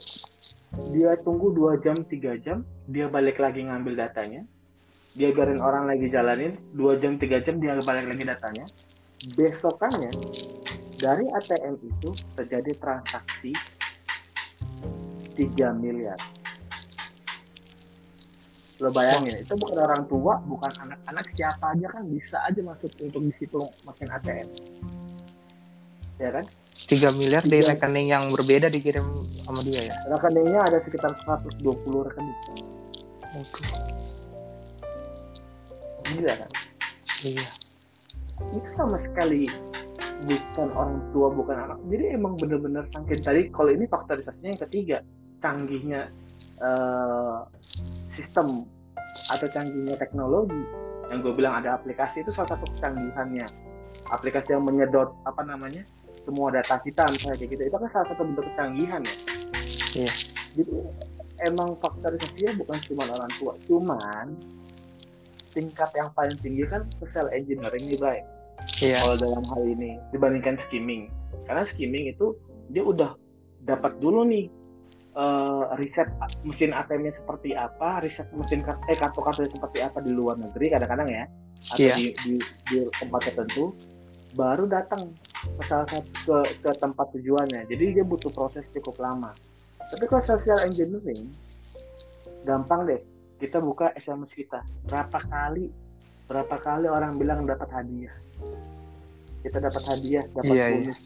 [0.93, 4.45] dia tunggu dua jam tiga jam dia balik lagi ngambil datanya.
[5.13, 8.65] Dia biarin orang lagi jalanin dua jam tiga jam dia balik lagi datanya.
[9.33, 10.11] Besokannya
[11.03, 13.51] dari ATM itu terjadi transaksi
[15.35, 16.15] 3 miliar.
[18.79, 23.19] Lo bayangin itu bukan orang tua bukan anak-anak siapa aja kan bisa aja masuk untuk
[23.19, 24.47] di situ makin ATM
[26.23, 26.45] ya kan?
[26.87, 27.75] 3 miliar di Tiga.
[27.75, 29.03] rekening yang berbeda dikirim
[29.43, 29.95] sama dia ya?
[30.07, 31.59] Rekeningnya ada sekitar 120
[32.07, 32.39] rekening.
[36.07, 36.51] Gila kan?
[37.23, 37.47] Iya.
[38.51, 39.47] Itu sama sekali
[40.23, 41.79] bukan orang tua bukan anak.
[41.91, 44.97] Jadi emang bener-bener sangkin tadi kalau ini faktorisasinya yang ketiga
[45.43, 46.01] canggihnya
[46.63, 47.39] eh,
[48.15, 48.63] sistem
[49.29, 50.63] atau canggihnya teknologi.
[51.11, 53.45] Yang gue bilang ada aplikasi itu salah satu kecanggihannya.
[54.09, 55.83] Aplikasi yang menyedot apa namanya
[56.23, 57.61] semua data kita misalnya kayak gitu.
[57.67, 59.15] Itu kan salah satu bentuk kecanggihan ya.
[59.93, 60.13] Iya.
[60.57, 60.73] jadi
[61.53, 63.53] emang faktorisasinya bukan cuma orang tua.
[63.69, 64.25] Cuman
[65.53, 68.25] tingkat yang paling tinggi kan social engineering nih baik
[68.83, 68.99] iya.
[68.99, 71.07] kalau dalam hal ini dibandingkan skimming.
[71.47, 72.35] Karena skimming itu
[72.71, 73.15] dia udah
[73.63, 74.51] dapat dulu nih
[75.15, 76.11] eh, riset
[76.43, 81.09] mesin ATM-nya seperti apa riset mesin eh kartu kartu seperti apa di luar negeri kadang-kadang
[81.09, 81.23] ya
[81.71, 81.95] atau Iya.
[81.95, 82.33] di, di,
[82.67, 83.71] di tempat tertentu
[84.35, 87.69] baru datang ke salah satu ke, ke tempat tujuannya.
[87.71, 89.31] Jadi dia butuh proses cukup lama.
[89.79, 91.31] Tapi kalau social engineering
[92.43, 93.01] gampang deh.
[93.39, 94.63] Kita buka SMS kita.
[94.87, 95.67] Berapa kali
[96.23, 98.15] berapa kali orang bilang dapat hadiah
[99.43, 100.79] kita dapat hadiah dapat Iya, iya.
[100.87, 100.99] bonus.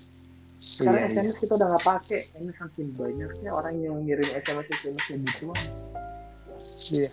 [0.58, 1.08] Sekarang iya.
[1.10, 2.22] Iya SMS kita udah nggak pakai.
[2.38, 5.48] Ini saking banyaknya orang yang ngirim SMS SMS yang gitu
[6.94, 7.10] Iya.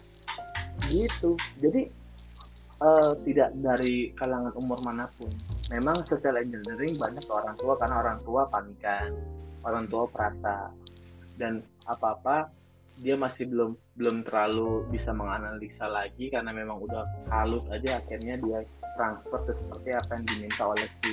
[0.92, 1.30] gitu.
[1.64, 1.82] Jadi
[2.74, 5.32] eh, tidak dari kalangan umur mana pun.
[5.72, 9.10] Memang social engineering banyak ke orang tua karena orang tua panikan.
[9.64, 10.68] Orang tua perasa.
[11.40, 12.36] Dan apa apa
[13.00, 18.62] dia masih belum belum terlalu bisa menganalisa lagi karena memang udah halus aja akhirnya dia
[18.94, 21.12] transfer seperti apa yang diminta oleh si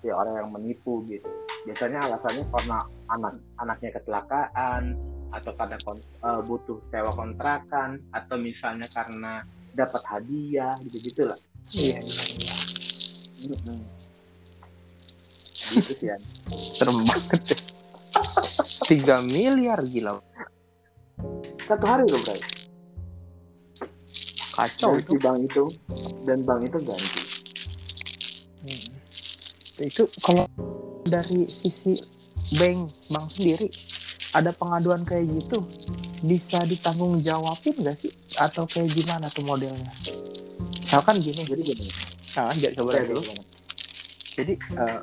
[0.00, 1.28] si orang yang menipu gitu.
[1.68, 2.78] Biasanya alasannya karena
[3.12, 4.96] anak anaknya kecelakaan
[5.30, 11.38] atau karena kon- eh, butuh sewa kontrakan atau misalnya karena dapat hadiah gitu gitulah
[11.70, 12.02] iya.
[12.02, 13.76] Iya iya.
[15.70, 16.10] gitu sih
[16.74, 17.60] serem banget deh
[18.90, 20.18] 3 miliar gila.
[21.70, 22.34] Satu hari loh bro
[24.52, 25.64] kacau dari itu si bank itu.
[26.24, 27.20] Dan bank itu ganti.
[28.60, 28.88] Hmm.
[29.80, 30.44] itu kalau
[31.08, 31.96] dari sisi
[32.60, 33.72] bank bank sendiri
[34.36, 35.64] ada pengaduan kayak gitu
[36.20, 38.12] bisa ditanggung jawabin nggak sih?
[38.36, 39.88] Atau kayak gimana tuh modelnya?
[40.76, 41.40] Misalkan gini.
[41.48, 41.86] Jadi gini.
[42.36, 43.24] Nah, jadi coba dulu.
[43.24, 43.42] gimana?
[44.30, 45.00] jadi eh,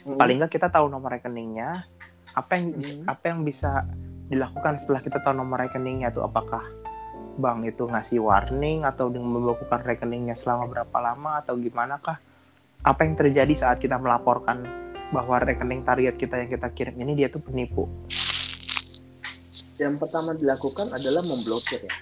[0.00, 1.84] Hmm, paling nggak kita tahu nomor rekeningnya
[2.32, 3.04] apa yang Hmm.
[3.04, 3.84] apa yang bisa
[4.32, 6.64] dilakukan setelah kita tahu nomor rekeningnya tuh apakah
[7.40, 12.20] bank itu ngasih warning atau dengan membekukan rekeningnya selama berapa lama atau gimana kah
[12.80, 14.64] apa yang terjadi saat kita melaporkan
[15.10, 17.88] bahwa rekening target kita yang kita kirim ini dia tuh penipu?
[19.80, 21.94] Yang pertama dilakukan adalah memblokir ya.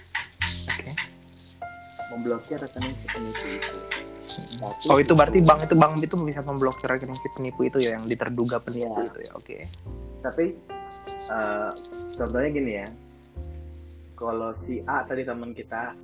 [0.67, 0.91] Oke.
[2.15, 3.79] Memblokir rekening si penipu itu.
[4.87, 8.05] Oh itu berarti bank itu bank itu bisa memblokir rekening si penipu itu ya yang
[8.05, 9.07] diterduga penipu Iya.
[9.09, 9.57] itu ya oke.
[10.21, 10.45] Tapi
[11.27, 11.71] eh,
[12.15, 12.87] contohnya gini ya
[14.19, 15.95] kalau si A tadi teman kita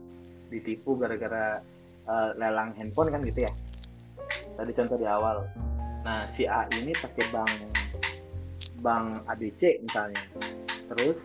[0.48, 1.60] ditipu gara-gara
[2.08, 3.52] eh, lelang handphone kan gitu ya?
[4.56, 5.44] Tadi contoh di awal.
[6.08, 7.52] Nah si A ini pakai bank
[8.80, 10.24] bank ABC misalnya.
[10.96, 11.20] Terus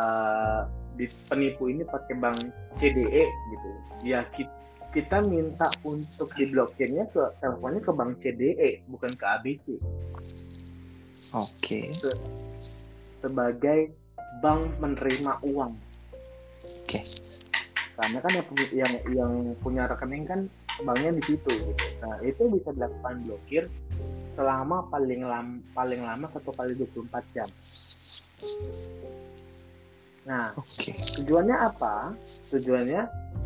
[0.00, 0.60] eh,
[0.96, 2.40] di penipu ini pakai bank
[2.80, 3.70] CDE gitu.
[4.08, 4.48] Ya ki-
[4.92, 9.66] kita minta untuk diblokirnya ke teleponnya ke bank CDE bukan ke ABC
[11.32, 11.80] oke.
[13.24, 13.94] Sebagai
[14.40, 15.72] bank menerima uang.
[16.62, 17.00] Oke.
[17.92, 20.40] Karena kan yang, punya- yang yang punya rekening kan
[20.80, 21.50] banknya di situ.
[21.52, 21.84] Gitu.
[22.00, 23.64] Nah itu bisa dilakukan blokir
[24.32, 27.48] selama paling lama paling lama satu kali 24 jam.
[30.24, 32.16] Nah oke tujuannya apa?
[32.48, 33.02] Tujuannya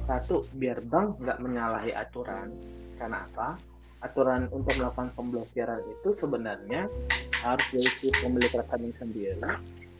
[0.06, 2.54] satu biar bank nggak menyalahi aturan.
[2.96, 3.58] Karena apa?
[4.00, 6.86] Aturan untuk melakukan pemblokiran itu sebenarnya
[7.42, 9.34] harus dari si pemilik rekening sendiri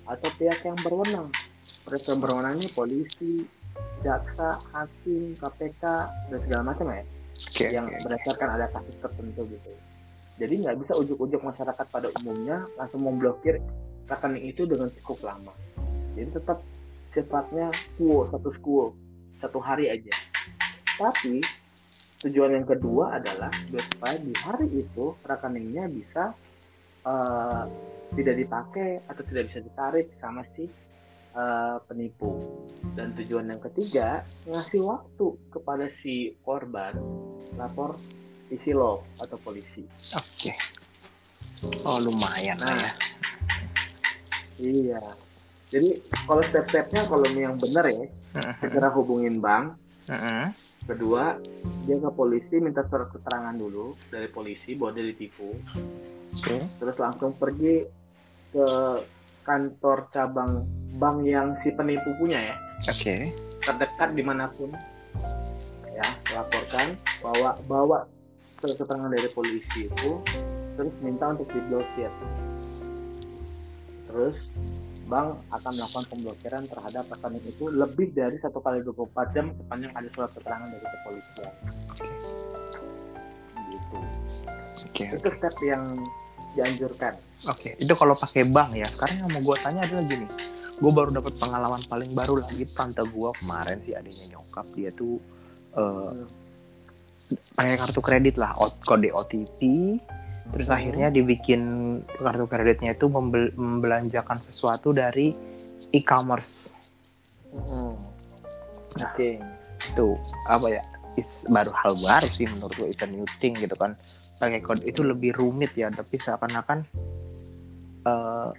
[0.06, 1.28] atau pihak yang berwenang.
[1.86, 3.46] Pihak yang berwenang ini polisi,
[4.02, 5.82] jaksa, hakim, KPK
[6.30, 7.02] dan segala macam ya,
[7.36, 7.98] oke yang oke.
[8.04, 9.70] berdasarkan ada kasus tertentu gitu.
[10.36, 13.60] jadi nggak bisa ujuk-ujuk masyarakat pada umumnya langsung memblokir
[14.08, 15.52] rekening itu dengan cukup lama
[16.16, 16.58] jadi tetap
[17.12, 18.92] sifatnya quo satu quo
[19.40, 20.12] satu hari aja
[20.96, 21.44] tapi
[22.24, 26.32] tujuan yang kedua adalah supaya di hari itu rekeningnya bisa
[27.06, 27.64] uh,
[28.18, 30.66] tidak dipakai atau tidak bisa ditarik sama si
[31.38, 32.34] uh, penipu
[32.98, 36.98] dan tujuan yang ketiga ngasih waktu kepada si korban
[37.54, 37.96] lapor
[38.50, 39.82] isi lo atau polisi.
[40.14, 40.52] Oke.
[40.52, 40.56] Okay.
[41.88, 42.92] Oh lumayan nah, ya.
[44.60, 45.02] Iya.
[45.66, 48.54] Jadi kalau step-stepnya kalau yang benar ya, uh-huh.
[48.62, 49.74] segera hubungin bank.
[50.06, 50.54] Uh-huh.
[50.86, 51.34] Kedua,
[51.82, 55.50] dia ke polisi minta surat keterangan dulu dari polisi bahwa dia ditipu.
[56.34, 56.60] Okay.
[56.82, 57.86] Terus langsung pergi
[58.50, 58.68] ke
[59.46, 60.66] kantor cabang
[60.98, 62.56] bank yang si penipu punya ya.
[62.86, 62.94] Oke.
[62.96, 63.20] Okay.
[63.62, 64.74] Terdekat di mana pun.
[65.96, 66.92] Ya, laporkan
[67.24, 68.04] bawa bawa
[68.60, 70.10] keterangan dari polisi itu
[70.76, 72.12] terus minta untuk diblokir
[74.06, 74.36] terus
[75.06, 80.08] bank akan melakukan pemblokiran terhadap rekening itu lebih dari satu kali 24 jam sepanjang ada
[80.16, 81.52] surat keterangan dari kepolisian
[83.92, 85.08] gitu okay.
[85.14, 85.84] itu step yang
[86.56, 87.14] dianjurkan
[87.46, 87.72] oke okay.
[87.78, 90.26] itu kalau pakai bank ya sekarang yang mau gue tanya adalah gini
[90.76, 95.16] gue baru dapat pengalaman paling baru lagi tante gue kemarin sih adanya nyokap dia tuh
[95.76, 96.46] uh, hmm
[97.56, 98.54] pakai kartu kredit lah
[98.86, 99.60] kode OTP
[100.54, 100.76] terus hmm.
[100.78, 101.62] akhirnya dibikin
[102.20, 105.34] kartu kreditnya itu membel membelanjakan sesuatu dari
[105.90, 106.76] e-commerce
[107.50, 107.94] hmm.
[109.02, 109.42] nah okay.
[109.90, 110.14] itu
[110.46, 110.82] apa ya
[111.16, 113.96] is baru hal baru sih menurut gue is a new thing gitu kan.
[114.36, 116.84] Pakai kode itu lebih rumit ya tapi seakan-akan
[118.04, 118.52] uh,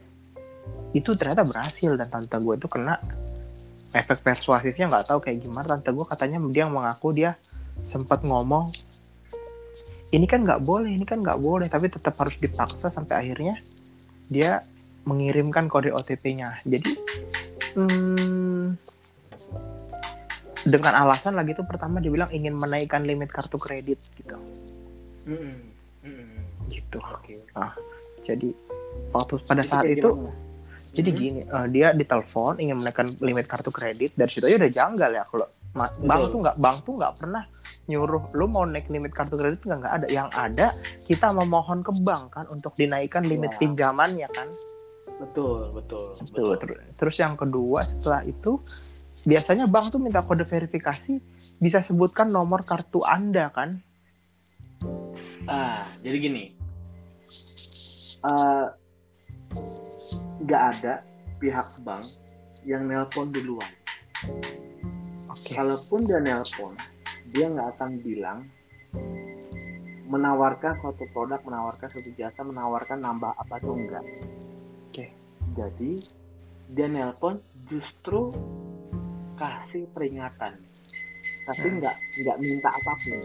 [0.97, 2.97] itu ternyata berhasil dan tante gue itu kena
[3.93, 5.77] efek persuasifnya nggak tahu kayak gimana.
[5.77, 7.37] Tante gue katanya dia mengaku dia
[7.85, 8.73] sempat ngomong
[10.11, 13.59] ini kan nggak boleh ini kan nggak boleh tapi tetap harus dipaksa sampai akhirnya
[14.31, 14.63] dia
[15.07, 16.91] mengirimkan kode OTP-nya jadi
[17.75, 18.75] hmm,
[20.67, 24.37] dengan alasan lagi itu pertama dibilang ingin menaikkan limit kartu kredit gitu
[25.27, 25.37] mm
[26.03, 26.39] -hmm.
[26.67, 27.39] gitu okay.
[27.55, 27.73] nah,
[28.21, 28.51] jadi
[29.15, 30.31] waktu pada jadi saat itu gimana?
[30.93, 31.23] jadi mm -hmm.
[31.23, 35.23] gini uh, dia ditelepon ingin menaikkan limit kartu kredit dari situ aja udah janggal ya
[35.27, 37.43] kalau bank tuh nggak bank tuh nggak pernah
[37.87, 40.73] nyuruh lu mau naik limit kartu kredit nggak nggak ada yang ada
[41.07, 43.59] kita memohon ke bank kan untuk dinaikkan limit ya.
[43.61, 44.49] pinjamannya kan
[45.17, 46.77] betul betul betul, betul.
[46.99, 48.59] terus yang kedua setelah itu
[49.27, 51.19] biasanya bank tuh minta kode verifikasi
[51.59, 53.83] bisa sebutkan nomor kartu anda kan
[55.51, 56.43] ah jadi gini
[58.23, 58.71] uh,
[60.47, 61.03] nggak ada
[61.43, 62.07] pihak bank
[62.63, 63.67] yang nelpon duluan
[65.37, 65.53] Okay.
[65.53, 66.73] Kalaupun dia nelpon,
[67.31, 68.39] dia nggak akan bilang
[70.09, 74.03] menawarkan suatu produk, menawarkan suatu jasa, menawarkan nambah apa tuh enggak.
[74.03, 74.27] Oke.
[74.91, 75.09] Okay.
[75.55, 75.91] Jadi
[76.73, 78.33] dia nelpon justru
[79.37, 80.57] kasih peringatan,
[81.45, 81.77] tapi hmm.
[81.79, 83.21] nggak nggak minta apa pun,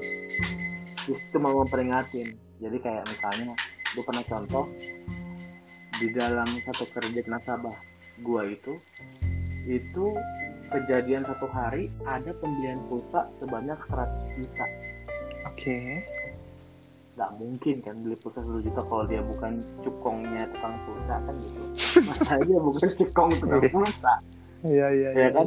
[1.41, 2.37] mau memperingatin.
[2.63, 3.59] Jadi kayak misalnya,
[3.97, 4.71] gue pernah contoh
[6.03, 7.75] di dalam satu kredit nasabah
[8.27, 8.75] gua itu
[9.71, 10.07] itu
[10.73, 14.67] kejadian satu hari ada pembelian pulsa sebanyak 100 juta.
[15.47, 15.63] Oke.
[15.63, 15.87] Okay.
[17.15, 21.63] Gak mungkin kan beli pulsa 10 juta kalau dia bukan cukongnya tukang pulsa kan gitu.
[22.09, 23.71] Masa dia bukan cukong tukang iya.
[23.71, 24.13] pulsa.
[24.67, 25.11] Iya iya.
[25.15, 25.47] Ya kan.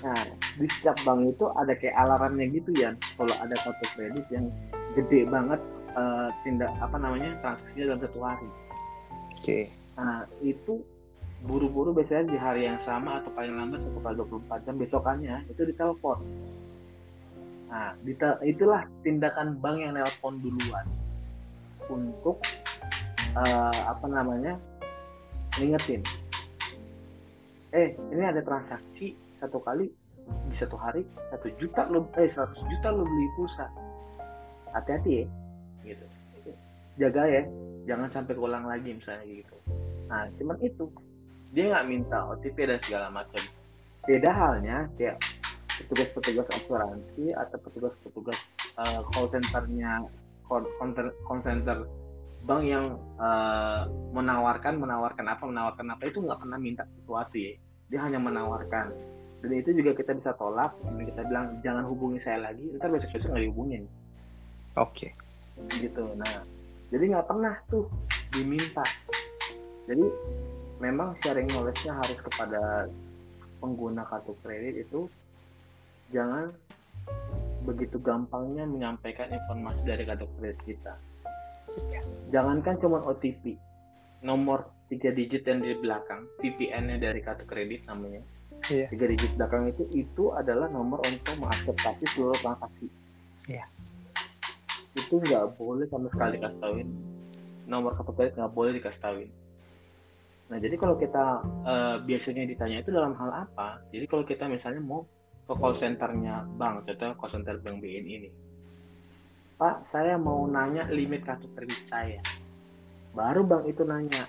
[0.00, 0.20] Nah
[0.56, 2.96] di setiap bank itu ada kayak alarmnya gitu ya.
[3.16, 4.48] Kalau ada kartu kredit yang
[4.96, 5.60] gede banget
[5.94, 8.48] uh, tindak apa namanya transaksinya dalam satu hari.
[8.48, 9.42] Oke.
[9.42, 9.62] Okay.
[10.00, 10.80] Nah itu
[11.44, 15.62] buru-buru biasanya di hari yang sama atau paling lambat satu kali 24 jam besokannya itu
[15.72, 16.18] ditelepon.
[17.70, 17.94] Nah,
[18.42, 20.82] itulah tindakan bank yang nelpon duluan
[21.86, 22.42] untuk
[23.38, 24.58] uh, apa namanya
[25.54, 26.02] ngingetin.
[27.70, 29.88] Eh, ini ada transaksi satu kali
[30.46, 31.02] di satu hari
[31.34, 33.66] satu juta lo eh seratus juta lo beli pulsa.
[34.70, 35.26] Hati-hati ya,
[35.82, 36.06] gitu.
[37.00, 37.42] Jaga ya,
[37.90, 39.56] jangan sampai keulang lagi misalnya gitu.
[40.06, 40.86] Nah, cuman itu
[41.50, 43.42] dia nggak minta OTP dan segala macam
[44.06, 45.18] beda halnya kayak
[45.82, 48.38] petugas-petugas asuransi atau petugas-petugas
[48.78, 50.06] uh, call centernya
[50.46, 50.64] call,
[51.26, 51.84] call center
[52.46, 53.84] bank yang uh,
[54.16, 57.52] menawarkan menawarkan apa menawarkan apa itu nggak pernah minta sesuatu ya
[57.92, 58.94] dia hanya menawarkan
[59.40, 63.16] dan itu juga kita bisa tolak dan kita bilang jangan hubungi saya lagi ntar besok
[63.16, 63.82] besok nggak dihubungin.
[64.76, 65.10] Oke.
[65.60, 65.80] Okay.
[65.80, 66.44] gitu nah.
[66.92, 67.88] Jadi nggak pernah tuh
[68.36, 68.84] diminta.
[69.88, 70.04] Jadi
[70.80, 72.88] memang sharing knowledge-nya harus kepada
[73.60, 75.08] pengguna kartu kredit itu
[76.12, 76.52] jangan
[77.64, 80.94] begitu gampangnya menyampaikan informasi dari kartu kredit kita.
[82.34, 83.56] Jangankan cuma OTP
[84.20, 88.20] nomor tiga digit yang di belakang VPN-nya dari kartu kredit namanya
[88.70, 88.86] Iya.
[88.86, 92.86] tiga digit belakang itu itu adalah nomor untuk mengakseптasi seluruh transaksi.
[93.50, 93.66] Iya.
[94.90, 96.88] itu nggak boleh sama sekali kasih tauin.
[97.66, 99.30] Nomor kartu kredit nggak boleh dikasih tauin.
[100.50, 103.82] Nah jadi kalau kita eh, biasanya ditanya itu dalam hal apa?
[103.90, 105.06] Jadi kalau kita misalnya mau
[105.50, 108.30] ke call centernya bank contohnya call center bank BNI ini.
[109.58, 112.22] Pak saya mau nanya limit kartu kredit saya.
[113.14, 114.26] Baru bank itu nanya.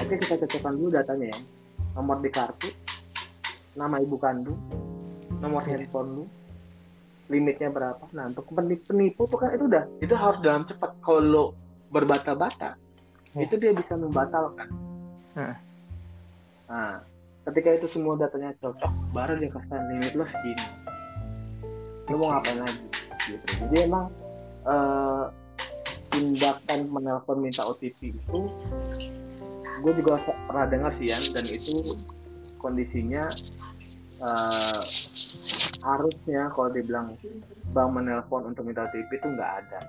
[0.00, 1.40] Oke kita cocokkan dulu datanya ya.
[1.96, 2.68] Nomor di kartu
[3.76, 4.58] nama ibu kandung
[5.38, 5.76] nomor Iya.
[5.78, 6.24] handphone lu
[7.26, 11.20] limitnya berapa nah untuk penipu, penipu tuh kan itu udah itu harus dalam cepat kalau
[11.22, 11.44] lo
[11.90, 12.74] berbata-bata
[13.30, 13.44] Ya.
[13.44, 14.68] itu dia bisa membatalkan
[15.36, 15.56] Heeh.
[16.66, 17.04] nah
[17.44, 20.66] ketika itu semua datanya cocok baru dia kasih limit lo segini
[22.08, 22.86] lo mau ngapain lagi
[23.28, 24.08] gitu jadi emang
[24.64, 25.24] eh,
[26.08, 28.38] tindakan menelpon minta OTP itu
[29.84, 30.16] gue juga
[30.48, 31.92] pernah dengar sih Yan dan itu
[32.56, 33.28] kondisinya
[34.20, 34.82] eh,
[35.84, 37.14] harusnya kalau dibilang
[37.70, 39.80] bank menelpon untuk minta OTP itu nggak ada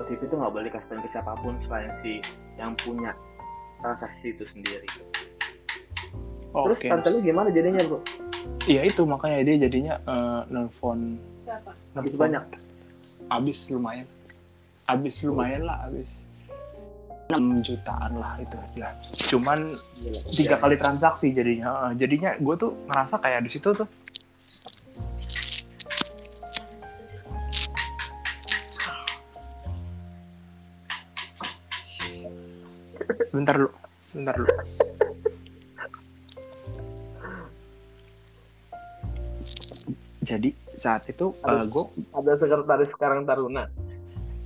[0.00, 2.24] OTP itu nggak boleh dikasih ke siapa pun selain si
[2.56, 3.12] yang punya
[3.84, 4.88] transaksi itu sendiri
[6.50, 6.88] terus Oke.
[6.88, 8.00] tante lu gimana jadinya bro
[8.64, 11.72] Iya itu makanya dia jadinya eh, nelpon Siapa?
[11.96, 12.44] habis banyak
[13.30, 14.10] Abis lumayan.
[14.90, 16.10] Abis lumayan lah abis.
[17.30, 18.90] 6 jutaan lah itu ya.
[19.30, 19.78] Cuman
[20.34, 21.90] tiga kali transaksi jadinya.
[21.90, 23.88] Eh, jadinya gue tuh ngerasa kayak di situ tuh
[33.30, 33.70] sebentar lu,
[34.02, 34.46] sebentar lu.
[40.20, 41.68] Jadi saat itu Aduh.
[41.68, 41.84] gue
[42.16, 43.68] ada sekretaris sekarang Taruna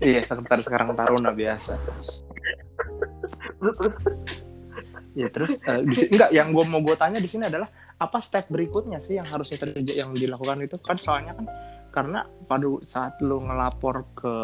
[0.02, 1.78] iya sekretaris sekarang Taruna biasa.
[5.14, 7.70] Ya terus eh, di enggak yang gue mau gue tanya di sini adalah
[8.02, 10.74] apa step berikutnya sih yang harusnya terjadi yang dilakukan itu?
[10.82, 11.46] Kan soalnya kan
[11.94, 14.34] karena pada saat lu ngelapor ke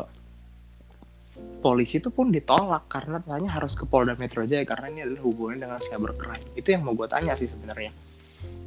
[1.58, 5.66] polisi itu pun ditolak karena tanya harus ke Polda Metro Jaya karena ini adalah hubungannya
[5.66, 6.44] dengan cybercrime.
[6.54, 7.90] Itu yang mau gue tanya sih sebenarnya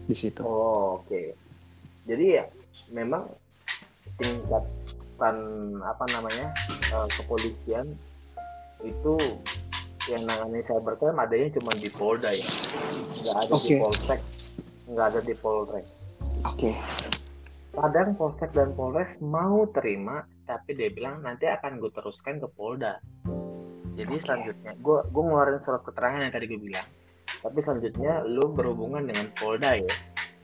[0.03, 0.43] di situ.
[0.43, 1.21] Oh, oke.
[2.03, 2.43] Jadi ya
[2.91, 3.31] memang
[4.19, 5.35] tingkatan
[5.79, 7.87] apa namanya eh, kepolisian
[8.83, 9.15] itu
[10.11, 12.47] yang nangani cybercrime adanya cuma di Polda ya,
[13.23, 13.75] nggak ada di Oke.
[13.79, 14.19] Polsek,
[14.91, 15.87] nggak ada di Polres.
[16.43, 16.71] oke
[17.73, 23.01] Kadang Polsek dan Polres mau terima, tapi dia bilang nanti akan gue teruskan ke Polda.
[23.97, 24.21] Jadi Oke.
[24.21, 26.85] selanjutnya, gue gue ngeluarin surat keterangan yang tadi gue bilang.
[27.41, 29.95] Tapi selanjutnya lu berhubungan dengan Polda ya,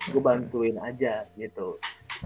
[0.10, 1.78] gue bantuin aja gitu.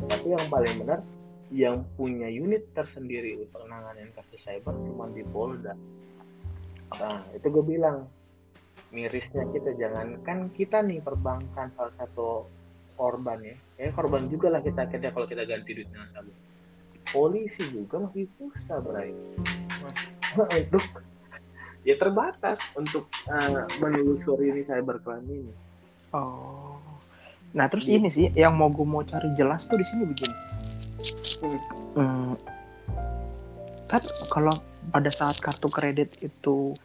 [0.07, 1.03] Tapi yang paling benar,
[1.51, 5.75] yang punya unit tersendiri untuk nanganin kasus cyber cuma di Polda.
[6.93, 8.05] Nah, itu gue bilang
[8.93, 12.45] mirisnya kita jangankan kita nih perbankan salah satu
[12.97, 13.55] korban ya.
[13.81, 16.53] Ya korban juga lah kita akhirnya kalau kita ganti duit nasabah
[17.13, 19.13] polisi juga masih susah bray.
[20.33, 20.83] Untuk
[21.87, 25.53] ya terbatas untuk eh, menelusuri ini cybercrime ini.
[26.15, 26.81] Oh.
[27.53, 30.35] Nah terus ini sih yang mau gue mau cari jelas tuh di sini begini.
[31.93, 32.33] Hmm,
[33.88, 34.53] kan kalau
[34.91, 36.75] pada saat kartu kredit itu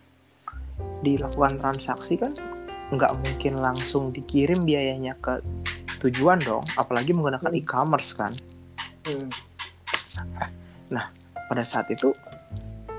[1.03, 2.35] dilakukan transaksi kan
[2.89, 5.45] nggak mungkin langsung dikirim biayanya ke
[6.01, 7.61] tujuan dong apalagi menggunakan Hmm.
[7.61, 8.33] e-commerce kan
[9.07, 9.29] Hmm.
[11.49, 12.13] pada saat itu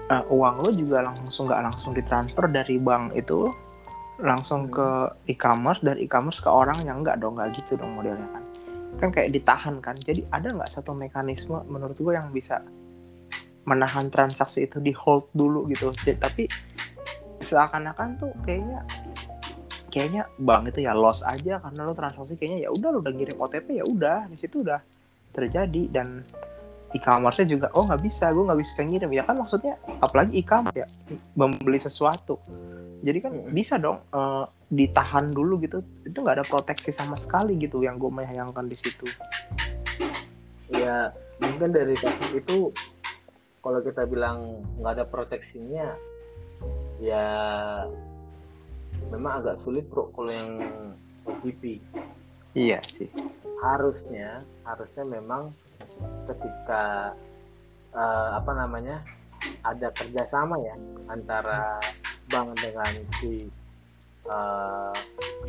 [0.09, 3.53] eh, uang lo juga langsung nggak langsung ditransfer dari bank itu
[4.19, 4.73] langsung Hmm.
[4.73, 4.87] ke
[5.37, 8.43] e-commerce dari e-commerce ke orang yang nggak dong nggak gitu dong modelnya kan
[8.99, 12.59] kan kayak ditahan kan jadi ada nggak satu mekanisme menurut gue yang bisa
[13.67, 15.91] menahan transaksi itu di hold dulu gitu.
[16.03, 16.43] Jadi, tapi
[17.39, 18.83] seakan-akan tuh kayaknya
[19.89, 23.37] kayaknya bank itu ya loss aja karena lo transaksi kayaknya ya udah lo udah ngirim
[23.41, 24.79] OTP ya udah di situ udah
[25.33, 25.89] terjadi.
[25.89, 26.23] Dan
[26.89, 29.11] e-commerce-nya juga oh nggak bisa gue nggak bisa ngirim.
[29.11, 30.87] Ya kan maksudnya apalagi e-commerce ya
[31.33, 32.37] membeli sesuatu.
[32.99, 35.81] Jadi kan bisa dong eh, ditahan dulu gitu.
[36.05, 39.07] Itu nggak ada proteksi sama sekali gitu yang gue menyayangkan di situ.
[40.69, 41.09] Ya
[41.41, 42.69] mungkin dari kasus itu
[43.59, 45.87] kalau kita bilang nggak ada proteksinya
[46.99, 47.25] ya
[49.11, 50.51] memang agak sulit bro kalau yang
[51.27, 51.79] OTP
[52.57, 53.09] iya sih.
[53.59, 55.51] Harusnya harusnya memang
[56.27, 57.13] ketika
[57.93, 59.03] eh, apa namanya
[59.63, 60.75] ada kerjasama ya
[61.11, 61.79] antara
[62.31, 63.47] bank dengan si
[64.27, 64.95] eh,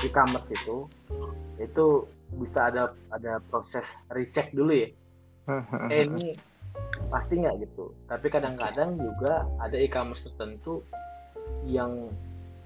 [0.03, 0.87] e-commerce itu
[1.61, 1.87] itu
[2.39, 4.91] bisa ada ada proses recheck dulu ya.
[5.91, 6.50] Eh ini
[7.11, 7.93] pasti nggak gitu.
[8.07, 10.85] Tapi kadang-kadang juga ada e-commerce tertentu
[11.67, 12.11] yang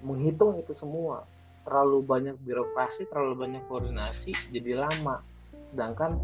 [0.05, 1.25] menghitung itu semua.
[1.65, 5.25] Terlalu banyak birokrasi terlalu banyak koordinasi jadi lama.
[5.73, 6.21] Sedangkan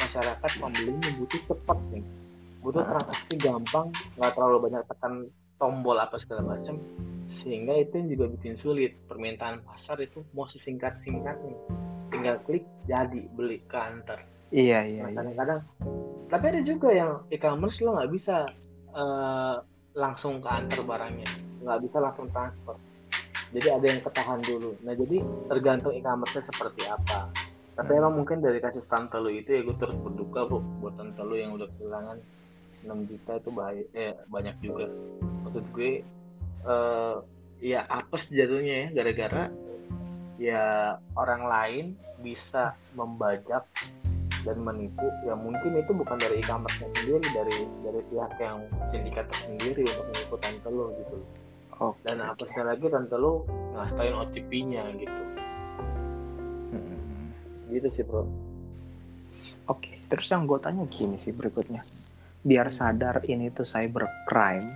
[0.00, 2.04] masyarakat pembelinya butuh cepat nih.
[2.64, 5.14] Butuh transaksi gampang nggak terlalu banyak tekan
[5.60, 6.80] tombol apa segala macam.
[7.44, 8.96] Sehingga itu yang juga bikin sulit.
[9.06, 11.54] Permintaan pasar itu mau sesingkat singkatnya
[12.18, 14.20] tinggal klik jadi beli ke antar
[14.50, 15.56] iya iya, nah, iya.
[16.28, 18.36] Tapi ada juga yang e-commerce lo nggak bisa
[18.92, 19.64] uh,
[19.96, 21.28] langsung ke antar barangnya.
[21.64, 22.76] Nggak bisa langsung transfer.
[23.48, 24.76] Jadi ada yang ketahan dulu.
[24.84, 27.32] Nah jadi tergantung e-commerce seperti apa.
[27.78, 28.00] Tapi Hmm.
[28.04, 31.38] emang mungkin dari kasus tante lu itu ya gue terus berduka bu buat tante lu
[31.38, 32.18] yang udah kehilangan
[32.84, 34.86] 6 juta itu bahaya eh banyak juga.
[35.48, 36.02] Maksud gue
[36.68, 37.16] eh
[37.58, 39.44] ya apes jatuhnya ya gara-gara
[40.38, 40.64] ya
[41.18, 41.84] orang lain
[42.22, 43.66] bisa membajak
[44.48, 49.84] dan menipu ya mungkin itu bukan dari e-commerce sendiri dari dari pihak yang sindikat sendiri
[49.84, 51.16] untuk menipu tante lo gitu
[51.78, 53.44] Oke, dan apesnya lagi tante lo
[53.76, 55.22] ngastain OTP-nya gitu
[56.68, 57.32] Hmm.
[57.72, 58.24] gitu sih bro
[59.68, 61.84] Oke, terus yang gue tanya gini sih berikutnya.
[62.40, 64.68] Biar sadar ini tuh cybercrime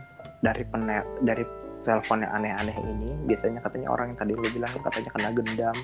[0.45, 1.45] dari pener dari
[1.83, 5.77] telepon yang aneh-aneh ini, biasanya katanya orang yang tadi lu bilang katanya kena gendam.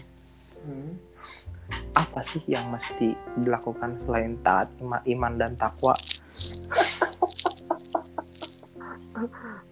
[1.97, 3.13] Apa sih yang mesti
[3.43, 5.95] dilakukan selain taat ima- iman dan takwa?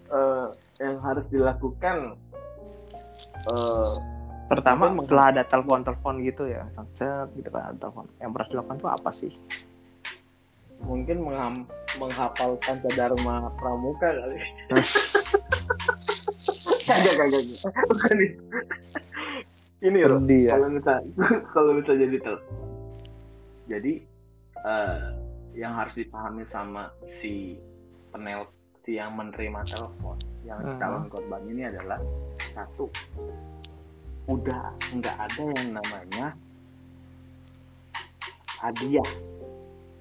[0.06, 0.46] Eh,
[0.82, 2.18] yang harus dilakukan
[3.46, 3.92] eh
[4.46, 6.62] Pertama, setelah ada telepon-telepon gitu ya,
[6.94, 8.06] set gitu kan ada telepon.
[8.22, 9.34] Yang harus dilakukan tuh apa sih?
[10.84, 14.36] mungkin mengham- menghafalkan Dharma Pramuka kali.
[16.84, 17.42] Kagak kagak.
[17.42, 17.72] kagak.
[17.88, 18.40] Bukan itu.
[19.76, 20.20] Ini loh.
[20.24, 20.56] Ya.
[20.56, 20.98] Kalau misal
[21.54, 22.36] kalau misal jadi tel.
[23.68, 23.92] Jadi
[24.56, 24.98] eh,
[25.56, 26.88] yang harus dipahami sama
[27.20, 27.56] si
[28.12, 28.48] penel
[28.84, 30.16] si yang menerima telepon
[30.46, 30.78] yang Mhm.
[30.78, 31.98] calon korban ini adalah
[32.54, 32.86] satu
[34.26, 34.62] udah
[34.94, 36.26] nggak ada yang namanya
[38.58, 39.10] hadiah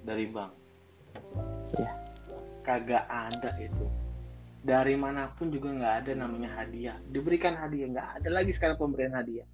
[0.05, 0.51] dari bank.
[1.75, 1.91] Iya.
[2.63, 3.85] Kagak ada itu.
[4.65, 6.97] Dari mana pun juga nggak ada namanya hadiah.
[7.13, 9.45] Diberikan hadiah nggak ada lagi sekarang pemberian hadiah.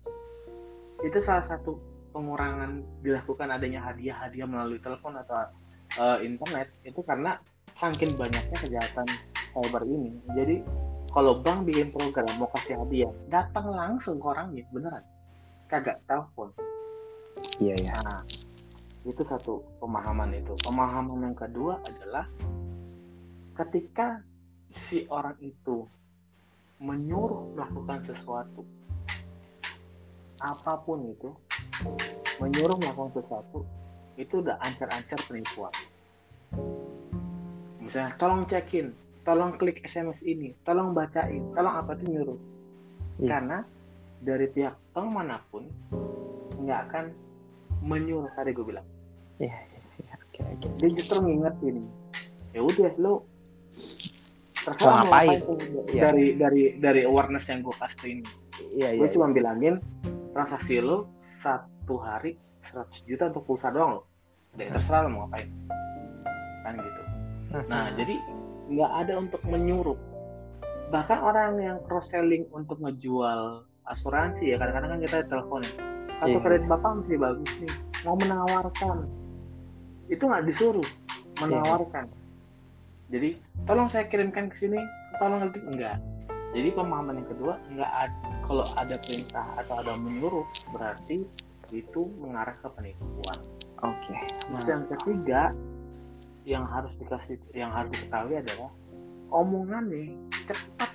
[1.03, 1.75] Itu salah satu
[2.15, 5.51] pengurangan dilakukan adanya hadiah-hadiah melalui telepon atau
[5.99, 7.39] eh, internet itu karena
[7.75, 9.07] saking banyaknya kejahatan
[9.51, 10.15] cyber ini.
[10.31, 10.55] Jadi
[11.11, 15.03] kalau bank bikin program mau kasih hadiah, datang langsung ke orangnya, beneran.
[15.67, 16.55] Kagak telepon.
[17.59, 17.95] Iya ya.
[17.99, 18.23] Nah,
[19.03, 20.55] itu satu pemahaman itu.
[20.63, 22.31] Pemahaman yang kedua adalah
[23.59, 24.23] ketika
[24.71, 25.85] si orang itu
[26.81, 28.65] menyuruh melakukan sesuatu,
[30.41, 31.29] apa pun itu,
[32.41, 33.61] menyuruh melakukan sesuatu,
[34.17, 35.73] itu udah ancar-ancar penipuan.
[37.77, 42.39] Misalnya, tolong cekin, tolong klik SMS ini, tolong bacain, tolong apa itu nyuruh.
[43.21, 43.29] Iya.
[43.29, 43.57] Karena
[44.21, 45.65] dari pihak bank mana pun
[46.61, 47.05] nggak akan
[47.81, 48.85] menyuruh tadi gue bilang
[49.41, 50.13] Iya, iya, iya.
[50.21, 50.67] Oke, oke.
[50.77, 51.89] dia justru ngingetin
[52.53, 53.25] ya udah lo
[54.61, 55.39] terserah mau ngapain?
[55.39, 55.57] tuh
[55.89, 56.01] Iya.
[56.05, 58.23] dari dari dari awareness yang gue kasih ini
[58.73, 58.99] Iya, iya.
[59.01, 59.81] gue cuma bilangin
[60.31, 61.09] transaksi lo
[61.39, 62.37] satu hari
[62.67, 64.01] 100 juta untuk pulsa doang lo
[64.53, 65.49] udah terserah lo mau ngapain
[66.61, 67.01] kan gitu
[67.49, 67.59] iya.
[67.65, 68.15] nah jadi
[68.69, 69.97] nggak ada untuk menyuruh
[70.87, 75.73] bahkan orang yang cross selling untuk ngejual asuransi ya kadang-kadang kan kita telepon ya
[76.19, 76.43] kartu Iya.
[76.45, 77.73] kredit bapak masih bagus nih
[78.05, 78.97] mau menawarkan
[80.07, 80.85] itu nggak disuruh
[81.39, 82.05] menawarkan
[83.11, 83.35] jadi
[83.67, 84.79] tolong saya kirimkan ke sini
[85.19, 85.99] tolong nanti enggak
[86.51, 91.23] jadi pemahaman yang kedua nggak ada kalau ada perintah atau ada menyuruh berarti
[91.71, 93.39] itu mengarah ke penipuan
[93.81, 94.13] Oke.
[94.13, 95.41] Terus Nah, yang ketiga
[96.41, 98.69] yang harus dikasih yang harus diketahui adalah
[99.29, 100.17] omongannya
[100.49, 100.91] cepat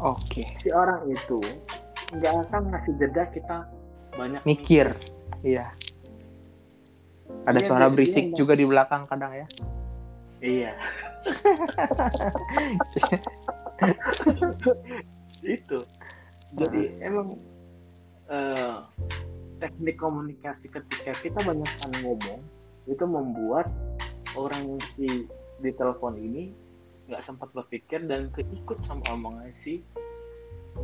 [0.00, 0.44] Oke.
[0.60, 1.40] si orang itu
[2.16, 3.56] nggak akan ngasih jeda kita
[4.16, 4.92] banyak Mikir.
[5.44, 5.72] Iya.
[7.48, 9.46] Ada Iya, suara berisik juga di belakang kadang ya.
[10.40, 10.72] Iya.
[15.42, 15.84] Itu.
[16.56, 17.36] Jadi emang
[18.30, 18.76] eh,
[19.60, 22.40] teknik komunikasi ketika kita banyakkan ngomong
[22.86, 23.66] itu membuat
[24.38, 25.08] orang yang si
[25.58, 26.52] di telepon ini
[27.08, 29.82] nggak sempat berpikir dan keikut sama omongan si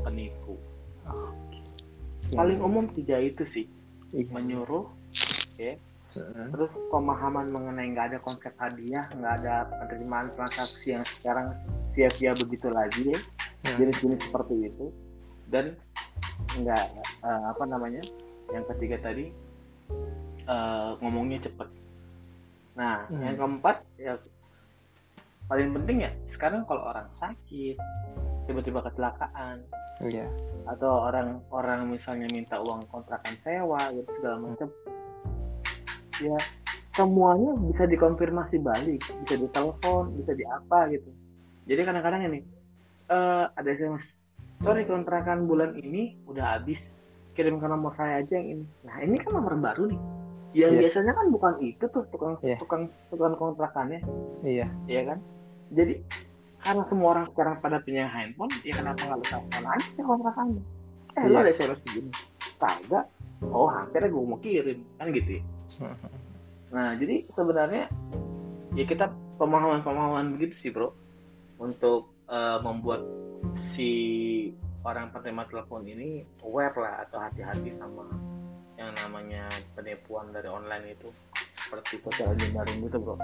[0.02, 0.56] penipu.
[2.32, 3.66] Paling Iya, umum tiga itu sih.
[4.12, 4.28] Iya.
[4.28, 4.92] menyuruh
[6.12, 6.46] Heeh.
[6.52, 11.56] terus pemahaman mengenai nggak ada konsep hadiah nggak ada penerimaan transaksi yang sekarang
[11.92, 13.16] sia-sia begitu lagi
[13.62, 13.78] Hmm.
[13.78, 14.90] jenis-jenis seperti itu
[15.46, 15.78] dan
[16.58, 16.84] nggak
[17.22, 18.02] eh, apa namanya
[18.50, 19.30] yang ketiga tadi
[20.42, 21.68] eh, ngomongnya cepet
[22.74, 23.22] nah Hmm.
[23.22, 24.18] yang keempat ya
[25.46, 27.78] paling penting ya sekarang kalau orang sakit
[28.48, 29.62] tiba-tiba kecelakaan
[30.02, 30.26] iya
[30.66, 34.68] atau orang orang misalnya minta uang kontrakan sewa gitu segala macam
[36.20, 36.36] ya
[36.92, 39.00] semuanya bisa dikonfirmasi balik.
[39.24, 41.08] Bisa ditelepon bisa di apa gitu.
[41.64, 42.40] Jadi kadang-kadang ini
[43.08, 44.04] eh ada SMS
[44.60, 46.78] sorry kontrakan bulan ini udah habis.
[47.32, 48.64] Kirim ke nomor saya aja yang ini.
[48.84, 50.00] Nah ini kan nomor baru nih.
[50.52, 50.80] Yang Iya.
[50.84, 52.60] biasanya kan bukan itu tuh tukang Iya.
[52.60, 54.04] tukang tukang kontrakannya.
[54.44, 54.68] Iya.
[54.84, 55.18] Ya kan?
[55.72, 56.04] Jadi
[56.60, 60.62] karena semua orang sekarang pada punya handphone ya kenapa nggak lu telepon aja kontrakannya?
[61.16, 61.40] Eh lo Iya.
[61.40, 62.10] ada SMS begini?
[62.60, 63.04] Kagak
[63.50, 65.42] oh hampir gue mau kirim kan gitu ya.
[66.72, 67.90] Nah jadi sebenarnya
[68.78, 69.10] ya kita
[69.42, 70.94] pemahaman-pemahaman begitu sih bro.
[71.58, 73.02] Untuk eh, membuat
[73.74, 73.90] si
[74.82, 78.06] orang penerima telepon ini aware lah atau hati-hati sama
[78.78, 79.46] yang namanya
[79.78, 81.10] penipuan dari online itu.
[81.66, 83.16] Seperti social engineering gitu bro.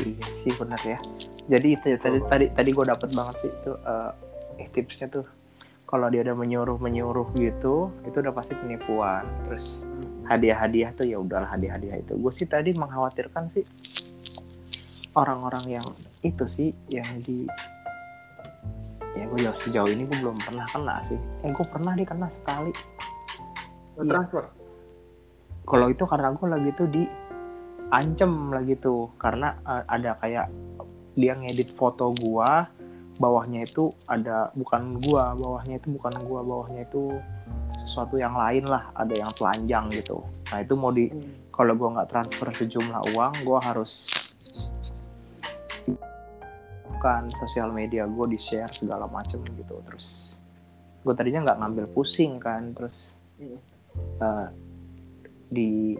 [0.00, 0.98] Iya sih benar ya.
[1.46, 4.12] Jadi itu tadi tadi tadi gue dapet banget sih itu eh,
[4.60, 5.26] eh, tipsnya tuh
[5.84, 9.24] kalau dia udah menyuruh menyuruh gitu itu udah pasti penipuan.
[9.48, 9.84] Terus
[10.28, 12.16] hadiah-hadiah tuh ya udahlah hadiah-hadiah itu.
[12.16, 13.64] Gue sih tadi mengkhawatirkan sih
[15.14, 15.86] orang-orang yang
[16.24, 17.46] itu sih yang di
[19.14, 21.18] ya gue jauh sejauh ini gue belum pernah kena sih.
[21.46, 22.72] Eh gue pernah deh kena sekali.
[23.94, 24.10] Iya.
[24.10, 24.44] transfer
[25.64, 27.02] Kalau itu karena gue lagi tuh di
[27.94, 30.50] ancem lagi tuh karena eh, ada kayak
[31.14, 32.66] dia ngedit foto gua
[33.18, 37.14] bawahnya itu ada bukan gua bawahnya itu bukan gua bawahnya itu
[37.86, 40.24] sesuatu yang lain lah ada yang telanjang gitu.
[40.50, 41.10] Nah itu mau di
[41.54, 43.90] kalau gua nggak transfer sejumlah uang gua harus
[46.90, 49.78] bukan sosial media gua di share segala macem gitu.
[49.86, 50.34] Terus
[51.04, 52.96] gue tadinya nggak ngambil pusing kan terus
[53.34, 53.58] Hmm.
[53.98, 54.48] eh,
[55.50, 55.98] di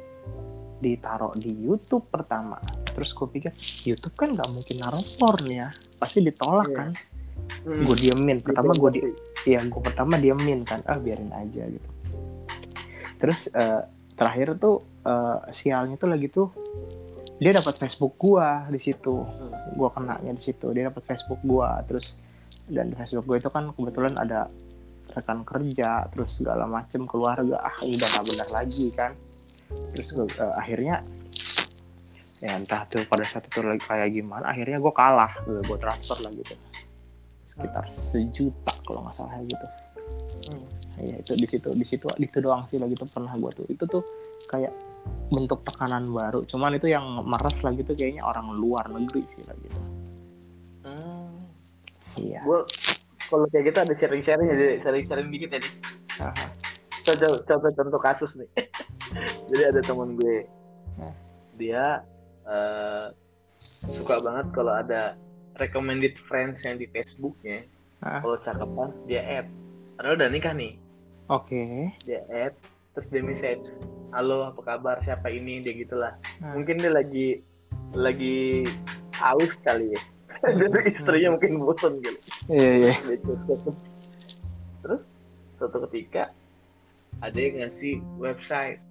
[0.78, 2.58] ditaruh di YouTube pertama
[2.94, 3.50] terus gue pikir
[3.84, 5.68] YouTube kan nggak mungkin naruh porn ya.
[5.98, 6.76] Pasti ditolak Iya.
[6.78, 6.88] kan.
[7.66, 7.84] Hmm.
[7.84, 8.38] gue diemin.
[8.40, 9.10] Pertama gue di Gitu.
[9.44, 10.80] ya gue pertama diemin kan.
[10.88, 11.88] Ah biarin aja gitu.
[13.20, 13.82] Terus eh,
[14.14, 16.48] terakhir tuh eh, sialnya tuh lagi tuh
[17.34, 19.26] dia dapat Facebook gua di situ.
[19.74, 20.70] Gua kenanya di situ.
[20.70, 21.82] Dia dapat Facebook gua.
[21.84, 22.14] Terus
[22.70, 24.48] dan di Facebook gue itu kan kebetulan ada
[25.12, 27.60] rekan kerja terus segala macem keluarga.
[27.60, 29.12] Ah ini udah nggak benar lagi kan.
[29.92, 31.02] Terus gua, eh, akhirnya
[32.44, 36.28] ya entah tuh pada saat itu lagi kayak gimana akhirnya gue kalah gue transfer lah
[36.36, 36.52] gitu
[37.48, 39.66] sekitar sejuta kalau nggak salah gitu
[40.44, 40.60] Hmm.
[41.00, 43.80] Iya itu di situ di situ itu doang sih lagi tuh pernah gue tuh itu
[43.88, 44.04] tuh
[44.44, 44.76] kayak
[45.32, 49.66] bentuk tekanan baru cuman itu yang meres lagi tuh kayaknya orang luar negeri sih lagi
[49.72, 49.84] tuh
[50.84, 51.48] Hmm.
[52.20, 52.60] iya Gue
[53.32, 55.72] kalau kayak gitu ada sharing-sharing jadi sharing-sharing dikit ya nih.
[57.08, 58.48] Contoh, contoh contoh kasus nih.
[59.48, 60.44] jadi ada teman gue,
[61.00, 61.14] Hmm.
[61.56, 62.04] dia
[62.44, 63.06] eh,
[63.94, 65.16] suka banget kalau ada
[65.56, 67.64] recommended friends yang di Facebooknya.
[68.00, 68.20] Ah.
[68.20, 69.48] Kalau cakepan dia add.
[69.94, 70.74] Padahal udah nikah nih,
[71.30, 71.62] oke
[72.02, 72.52] dia add
[72.92, 73.66] terus dia message,
[74.10, 76.14] halo apa kabar siapa ini dia gitulah.
[76.42, 76.58] Hmm.
[76.60, 77.28] Mungkin dia lagi
[77.94, 78.66] lagi
[79.18, 80.02] aus kali ya.
[80.60, 82.18] Jadi istrinya mungkin bosan gitu.
[82.50, 83.74] iya iya Dia chat-chat.
[84.84, 85.02] terus
[85.56, 86.28] suatu ketika
[87.22, 88.82] ada yang ngasih website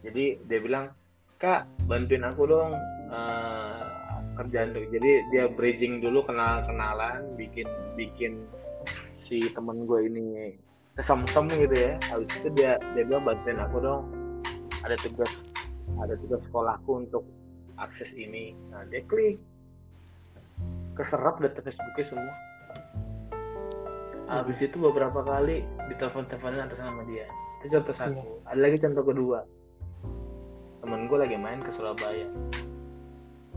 [0.00, 0.94] jadi dia bilang
[1.36, 2.72] kak bantuin aku dong
[3.12, 3.82] eh,
[4.36, 8.44] kerjaan tuh jadi dia bridging dulu kenal kenalan bikin bikin
[9.26, 10.54] si temen gue ini
[10.96, 11.92] kesem-sem gitu ya.
[12.08, 14.02] Habis itu dia dia bilang bantuin aku dong.
[14.82, 15.30] Ada tugas
[16.00, 17.22] ada tugas sekolahku untuk
[17.76, 18.56] akses ini.
[18.72, 19.38] Nah dia klik.
[20.96, 22.34] Keserap data Facebooknya semua.
[24.26, 25.62] Habis itu beberapa kali
[25.92, 27.28] ditelepon-teleponin atas nama dia.
[27.62, 28.24] Itu contoh satu.
[28.48, 29.38] Ada lagi contoh kedua
[30.86, 32.30] temen gue lagi main ke Surabaya.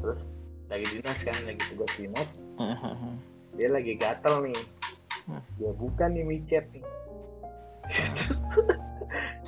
[0.01, 0.17] Terus
[0.65, 2.31] lagi dinas kan lagi tugas dinas.
[3.57, 4.57] Dia lagi gatel nih.
[5.29, 5.45] Hmm.
[5.61, 6.81] dia buka nih micet nih.
[8.17, 8.41] Terus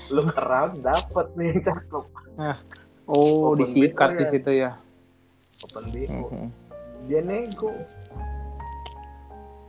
[0.14, 2.06] lu keram dapet nih cakep.
[3.10, 4.30] Oh Open disikat di ya.
[4.30, 4.72] situ ya?
[5.66, 6.48] Open BO Mhm.
[7.10, 7.74] dia nego.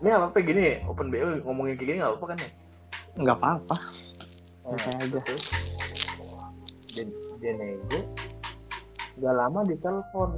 [0.05, 2.51] Ini apa apa gini open BO ngomongin kayak gini nggak apa kan ya?
[3.17, 3.77] Nggak apa-apa.
[4.69, 5.19] Nah, Santai aja.
[5.25, 5.45] terus
[7.43, 8.01] dia nego
[9.19, 10.31] nggak lama ditelepon.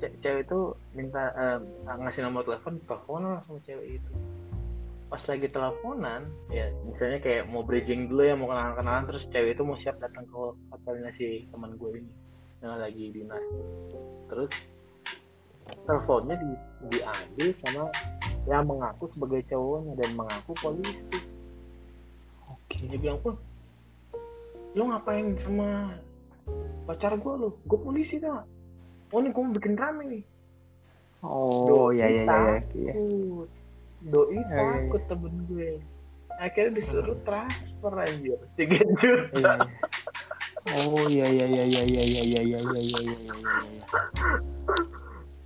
[0.00, 0.60] Ce- cewek itu
[0.96, 4.12] minta eh, ngasih nomor telepon telepon langsung cewek itu.
[5.12, 9.58] Pas lagi teleponan ya misalnya kayak mau bridging dulu ya mau kenalan kenalan terus cewek
[9.58, 10.38] itu mau siap datang ke
[10.72, 12.12] hotelnya si teman gue ini
[12.64, 13.44] yang lagi dinas
[14.30, 14.48] terus
[15.84, 16.50] teleponnya di,
[16.96, 17.92] diambil sama
[18.46, 21.18] yang mengaku sebagai cowoknya dan mengaku polisi.
[22.50, 22.76] Oke.
[22.90, 23.34] Dia bilang pun
[24.72, 25.94] lo ngapain sama
[26.84, 28.44] pacar gue lo gue polisi tak
[29.12, 30.24] oh ini gue mau bikin rame nih
[31.22, 32.58] Oh, iya iya iya.
[32.74, 32.92] iya.
[32.98, 33.48] takut
[34.02, 34.72] doi Iya, iya, iya.
[34.90, 35.70] takut temen gue
[36.42, 39.54] akhirnya disuruh transfer anjir tiga juta Iya, iya.
[40.90, 43.84] Oh iya iya iya iya iya iya iya iya iya iya iya iya iya.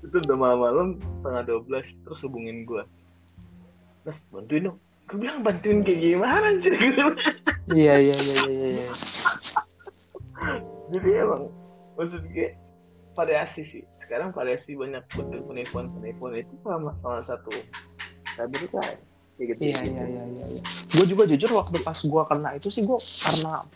[0.00, 0.88] itu udah malam-malam
[1.20, 2.82] setengah dua belas terus hubungin gue
[4.08, 4.78] Mas bantuin dong
[5.12, 6.72] gue bilang bantuin kayak gimana anjir
[7.68, 8.86] Iya iya iya iya iya.
[10.92, 11.50] Jadi emang
[11.98, 12.54] maksud gue
[13.16, 13.82] variasi sih.
[14.04, 17.50] Sekarang variasi banyak bentuk penipuan penipuan itu sama salah satu
[18.36, 19.02] cybercrime
[19.36, 20.44] kayak gitu Iya iya iya iya.
[20.92, 23.66] Gue juga jujur waktu pas gue kena itu sih gue karena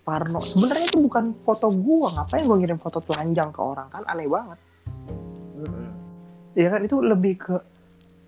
[0.00, 0.40] Parno.
[0.40, 3.88] Sebenarnya itu bukan foto gue ngapain gue ngirim foto telanjang ke orang?
[3.92, 4.58] Kan aneh banget.
[5.60, 5.88] Mm-mm.
[6.56, 6.80] ya kan?
[6.86, 7.56] Itu lebih ke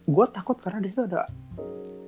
[0.05, 1.25] gue takut karena di situ ada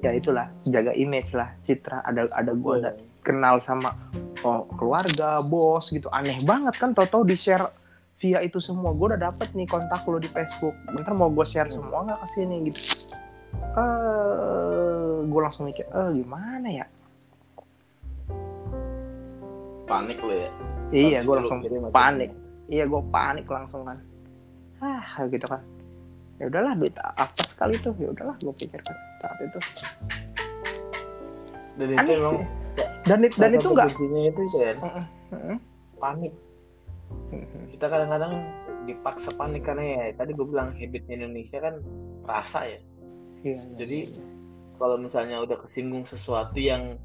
[0.05, 2.05] ya itulah jaga image lah citra.
[2.05, 2.92] Ada ada gue ada
[3.24, 3.97] kenal sama
[4.45, 6.12] oh, keluarga bos gitu.
[6.12, 7.72] Aneh banget kan tau-tau di share
[8.20, 8.92] via itu semua.
[8.92, 10.76] Gue udah dapet nih kontak lo di Facebook.
[10.92, 12.80] Bentar mau gue share semua nggak ke sini gitu?
[13.80, 16.86] Eh gue langsung mikir eh gimana ya?
[19.88, 20.51] Panik lo ya?
[20.92, 22.30] Iya gue langsung panik.
[22.68, 23.99] Iya gue panik langsung kan.
[24.84, 25.64] Ah gitu kan
[26.43, 27.95] ya udahlah duit apa sekali tuh.
[27.99, 29.59] Ya udahlah gue pikirkan saat itu.
[31.74, 32.47] Dan itu aneh emang sih.
[33.07, 34.76] dan, dan salah itu enggak itu kan
[35.35, 35.57] Heeh.
[35.99, 36.32] panik.
[37.70, 38.32] Kita kadang-kadang
[38.87, 41.74] dipaksa panik karena ya tadi gue bilang habitnya Indonesia kan
[42.26, 42.80] rasa ya.
[43.45, 43.99] Iya, Jadi,
[44.80, 46.97] kalau misalnya udah kesinggung sesuatu yang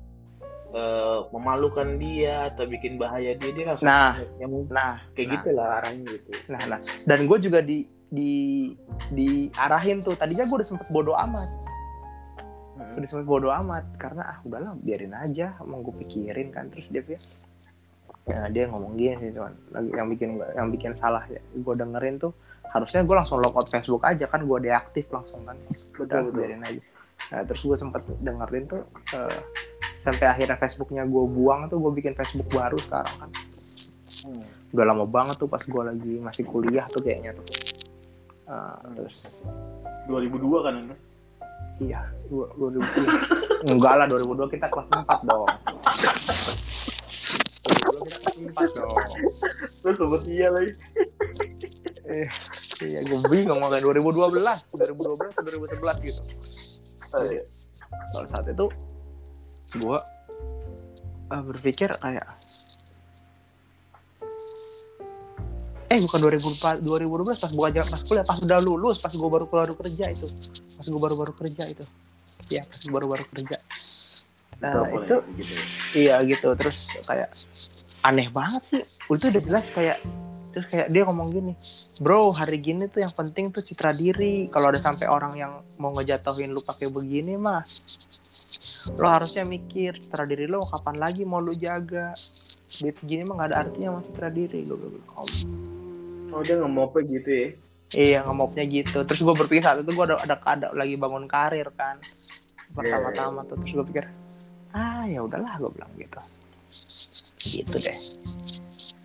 [0.72, 4.22] eh, memalukan dia atau bikin bahaya dia dia langsung Nah.
[4.38, 5.34] ya mungkin nah kayak nah.
[5.36, 6.30] gitu lah arahnya gitu.
[6.48, 6.80] Nah nah.
[7.10, 8.74] Dan gue juga di di
[9.14, 10.18] diarahin tuh.
[10.18, 11.50] Tadinya gue udah sempet bodoh amat.
[12.98, 13.86] Udah sempet bodoh amat.
[14.02, 15.58] Karena ah udahlah biarin aja.
[15.64, 17.22] Mau gue pikirin kan terus dia pikir
[18.30, 19.54] ya, dia ngomong gini sih cuman
[19.90, 22.32] yang bikin yang bikin salah ya gue dengerin tuh
[22.70, 25.58] harusnya gue langsung logout Facebook aja kan gue deaktif langsung kan.
[25.98, 26.34] Udah betul.
[26.38, 26.82] biarin aja.
[27.34, 28.86] Nah terus gue sempet dengerin tuh
[29.18, 29.42] eh,
[30.06, 33.32] sampai akhirnya Facebooknya gue buang tuh gue bikin Facebook baru sekarang kan.
[34.20, 34.44] Hmm.
[34.76, 37.46] udah lama banget tuh pas gue lagi masih kuliah tuh kayaknya tuh
[38.50, 39.46] Eh, terus
[40.10, 40.96] 2002 kan Anda?
[41.80, 43.14] iya dua, dua ribu iya.
[43.70, 45.70] enggak lah 2002 kita kelas 4 dong 2002
[48.10, 48.98] kita kelas 4 dong
[49.80, 50.74] Terus sebut iya lagi.
[52.84, 54.34] iya gue bingung mau kayak 2012
[54.76, 56.22] 2012 atau 2011 gitu
[57.10, 57.42] Eh,
[58.14, 58.66] pada saat itu
[59.78, 59.98] gue
[61.30, 62.26] eh, berpikir kayak
[65.90, 69.74] eh bukan 2004 2012 pas gua pas kuliah pas udah lulus pas gua baru baru
[69.74, 70.30] kerja itu.
[70.78, 71.86] Pas gua baru baru kerja itu.
[72.54, 73.58] Ya pas gua baru baru kerja.
[74.62, 75.54] Nah apa itu ya, gitu.
[75.98, 76.48] iya gitu.
[76.54, 76.78] Terus
[77.10, 77.30] kayak
[78.06, 78.84] aneh banget sih.
[79.10, 79.98] Itu udah jelas kayak
[80.50, 81.54] terus kayak dia ngomong gini
[82.02, 84.46] bro hari gini tuh yang penting tuh citra diri.
[84.54, 87.66] Kalau ada sampai orang yang mau ngejatuhin lu pakai begini mah
[88.98, 92.14] lo harusnya mikir citra diri lo kapan lagi mau lu jaga
[92.70, 95.26] duit gini mah gak ada artinya citra diri gue bilang "Oh,
[96.30, 97.48] Oh dia ngemopnya gitu ya?
[97.90, 99.02] iya ngemopnya gitu.
[99.02, 101.98] Terus gue berpikir saat itu gue ada ada ada lagi bangun karir kan.
[102.70, 104.06] Pertama-tama tuh terus gue pikir
[104.70, 106.20] ah ya udahlah gue bilang gitu.
[107.42, 107.98] Gitu deh.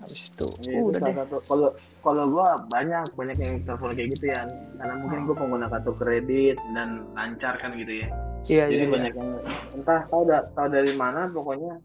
[0.05, 1.15] Habis itu Iya, itu udah deh.
[1.49, 1.69] Kalau
[2.05, 4.45] kalau gua banyak banyak yang telepon kayak gitu ya,
[4.77, 8.09] karena mungkin gua pengguna kartu kredit dan lancar kan gitu ya.
[8.45, 9.31] iya Jadi iya banyak yang
[9.73, 11.81] entah tahu da, tahu dari mana pokoknya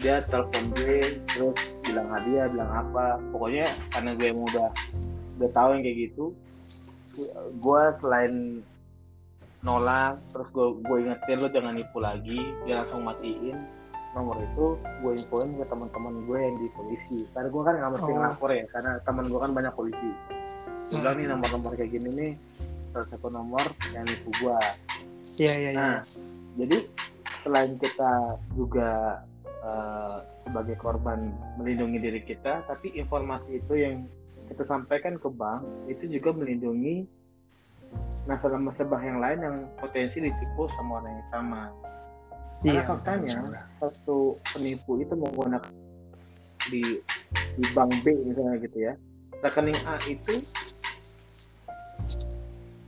[0.00, 1.56] dia telepon gue terus
[1.86, 3.20] bilang hadiah bilang apa.
[3.32, 4.68] Pokoknya karena gue yang udah
[5.40, 6.24] udah tahu yang kayak gitu
[7.62, 8.58] gue selain
[9.62, 13.54] nolak terus gue gue ingetin lo jangan nipu lagi dia langsung matiin
[14.14, 14.78] nomor itu.
[15.02, 17.18] Gue infoin ke teman-teman gue yang di polisi.
[17.34, 18.14] Karena gue kan nggak mesti Oh.
[18.14, 20.10] ngelapor ya karena teman gue kan banyak polisi.
[20.90, 22.32] Gue bilang nih nomor-nomor kayak gini nih
[22.94, 24.58] salah satu nomor yang nipu gue
[25.42, 25.82] iya iya iya.
[25.82, 25.98] Nah,
[26.54, 26.86] jadi
[27.42, 29.18] selain kita juga
[29.64, 34.04] eh, sebagai korban melindungi diri kita, tapi informasi itu yang
[34.52, 37.08] kita sampaikan ke bank itu juga melindungi
[38.28, 41.62] nasabah-nasabah yang lain yang potensi ditipu sama orang yang sama.
[42.64, 43.36] Karena Iya, faktanya
[43.76, 45.72] satu penipu itu menggunakan
[46.72, 46.82] di
[47.60, 48.92] di bank B misalnya gitu ya.
[49.44, 50.40] Rekening A itu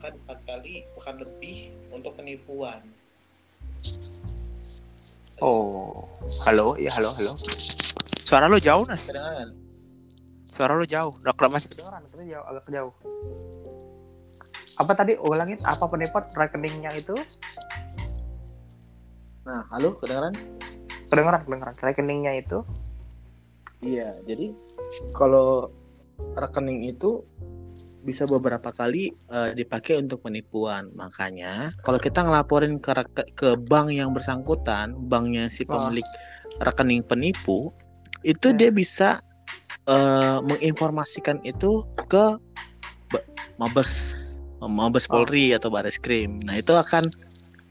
[0.00, 2.80] kan empat kali bahkan lebih untuk penipuan.
[5.42, 6.08] Oh.
[6.44, 7.32] Halo iya halo halo.
[8.26, 9.06] Suara lo jauh nas.
[9.06, 9.66] Kedengaran?
[10.56, 11.12] suara lo jauh.
[11.20, 12.92] Udah kalau masih kedengeran tapi jauh agak jauh.
[14.80, 15.12] Apa tadi?
[15.20, 17.16] Ulangin apa penipot rekeningnya itu?
[19.46, 20.34] Nah, halo, kedengaran?
[21.06, 22.58] kedengeran kedengeran rekeningnya itu?
[23.84, 24.56] Iya, jadi
[25.14, 25.70] kalau
[26.34, 27.22] rekening itu
[28.06, 30.94] bisa beberapa kali uh, dipakai untuk penipuan.
[30.94, 32.94] Makanya kalau kita ngelaporin ke
[33.34, 36.62] ke bank yang bersangkutan, banknya si pemilik oh.
[36.62, 37.74] rekening penipu,
[38.22, 38.56] itu ya.
[38.56, 39.08] dia bisa
[39.90, 42.38] uh, menginformasikan itu ke
[43.58, 43.90] Mabes
[44.62, 45.04] Mabes.
[45.10, 45.58] Polri oh.
[45.58, 46.38] atau Baris Krim.
[46.46, 47.10] Nah, itu akan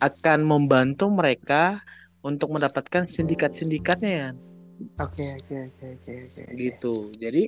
[0.04, 1.80] akan membantu mereka
[2.22, 4.30] untuk mendapatkan sindikat-sindikatnya ya.
[5.00, 6.42] Oke oke oke oke oke.
[6.56, 6.94] Gitu.
[7.20, 7.44] Jadi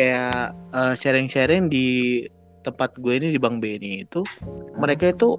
[0.00, 2.24] kayak uh, sharing-sharing di
[2.64, 4.80] tempat gue ini di Bank BNI itu hmm.
[4.80, 5.36] mereka itu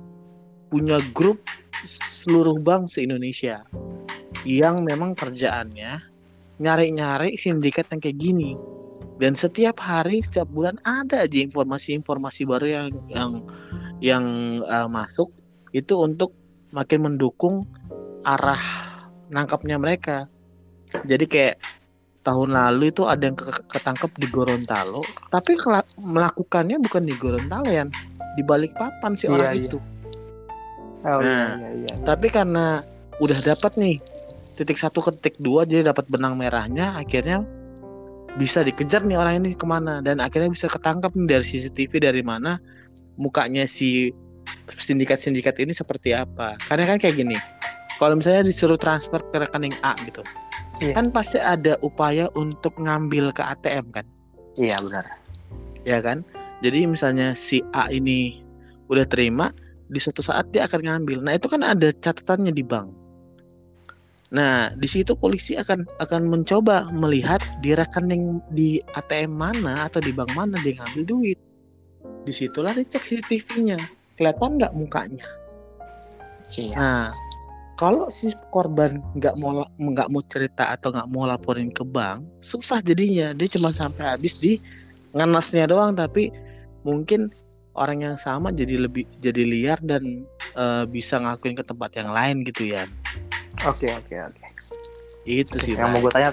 [0.70, 1.40] punya grup
[1.88, 3.64] seluruh bank se-Indonesia
[4.44, 6.00] yang memang kerjaannya
[6.58, 8.54] nyari-nyari sindikat yang kayak gini.
[9.18, 13.32] Dan setiap hari, setiap bulan ada aja informasi-informasi baru yang yang
[13.98, 14.26] yang
[14.70, 15.34] uh, masuk
[15.74, 16.38] itu untuk
[16.70, 17.66] makin mendukung
[18.22, 18.62] arah
[19.34, 20.30] nangkapnya mereka
[21.06, 21.56] jadi kayak
[22.26, 23.38] tahun lalu itu ada yang
[23.72, 25.56] ketangkep di Gorontalo tapi
[26.00, 27.88] melakukannya bukan di Gorontalo ya
[28.38, 29.66] di balik papan si iya, orang iya.
[29.66, 29.78] itu.
[31.08, 31.50] Oh, iya, nah.
[31.58, 31.96] iya, iya, iya.
[32.06, 32.86] tapi karena
[33.18, 33.98] udah dapat nih
[34.54, 37.42] titik satu ke titik dua jadi dapat benang merahnya akhirnya
[38.38, 39.98] bisa dikejar nih orang ini ke mana.
[40.06, 42.62] Dan akhirnya bisa ketangkap nih dari CCTV dari mana
[43.18, 44.14] mukanya si
[44.70, 46.54] sindikat-sindikat ini seperti apa.
[46.70, 47.38] Karena kan kayak gini
[47.98, 50.22] kalau misalnya disuruh transfer ke rekening A gitu
[50.82, 50.94] iya.
[50.96, 54.06] kan pasti ada upaya untuk ngambil ke ATM kan?
[54.58, 55.06] Iya benar.
[55.86, 56.26] Ya kan?
[56.66, 58.42] Jadi misalnya si A ini
[58.90, 59.54] udah terima
[59.88, 61.24] di suatu saat dia akan ngambil.
[61.24, 62.90] Nah itu kan ada catatannya di bank.
[64.34, 70.12] Nah di situ polisi akan akan mencoba melihat di rekening di ATM mana atau di
[70.12, 71.40] bank mana dia ngambil duit.
[72.28, 73.80] Di situlah dicek CCTV-nya
[74.20, 75.24] kelihatan nggak mukanya?
[76.48, 76.76] Iya.
[76.80, 77.12] nah
[77.78, 82.82] kalau si korban nggak mau nggak mau cerita atau nggak mau laporin ke bank susah
[82.82, 83.32] jadinya.
[83.38, 84.58] Dia cuma sampai habis di
[85.14, 86.34] nganasnya doang tapi
[86.84, 87.30] mungkin
[87.78, 90.26] orang yang sama jadi lebih jadi liar dan
[90.58, 92.90] uh, bisa ngakuin ke tempat yang lain gitu ya
[93.66, 94.10] oke okay, oke.
[94.10, 95.42] Okay, oke okay.
[95.46, 96.32] itu sih yang mau gue tanya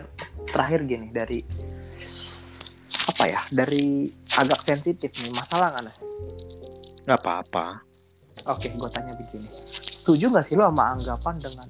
[0.49, 1.41] terakhir gini dari
[3.05, 4.09] apa ya dari
[4.41, 5.93] agak sensitif nih masalah nggak
[7.05, 7.85] nggak apa-apa.
[8.49, 9.49] Oke gue tanya begini
[10.05, 11.69] setuju nggak sih lo sama anggapan dengan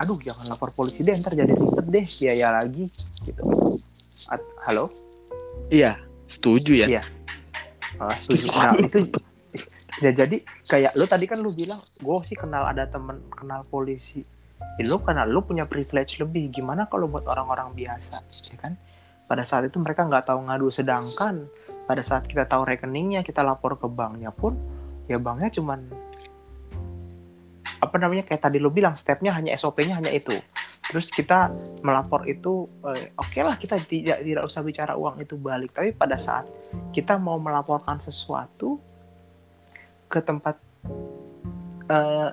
[0.00, 2.88] aduh jangan lapor polisi deh ntar jadi ribet deh biaya lagi
[3.28, 3.76] gitu.
[4.32, 4.88] At halo?
[5.68, 6.86] Iya setuju ya.
[6.88, 7.02] Iya.
[8.00, 8.48] Oh, setuju.
[8.48, 8.98] Nah itu
[10.00, 14.24] ya jadi kayak lo tadi kan lo bilang gue sih kenal ada temen kenal polisi.
[14.80, 18.72] Ya, lo kenal lo punya privilege lebih gimana kalau buat orang-orang biasa ya kan?
[19.28, 21.44] Pada saat itu mereka nggak tahu ngadu sedangkan
[21.84, 24.56] pada saat kita tahu rekeningnya kita lapor ke banknya pun
[25.12, 25.84] ya banknya cuman
[27.80, 30.36] apa namanya kayak tadi lo bilang stepnya hanya SOP-nya hanya itu.
[30.92, 31.48] Terus kita
[31.80, 35.72] melapor itu eh, oke okay lah kita tidak tidak usah bicara uang itu balik.
[35.72, 36.44] Tapi pada saat
[36.92, 38.76] kita mau melaporkan sesuatu
[40.12, 40.60] ke tempat
[41.88, 42.30] eh,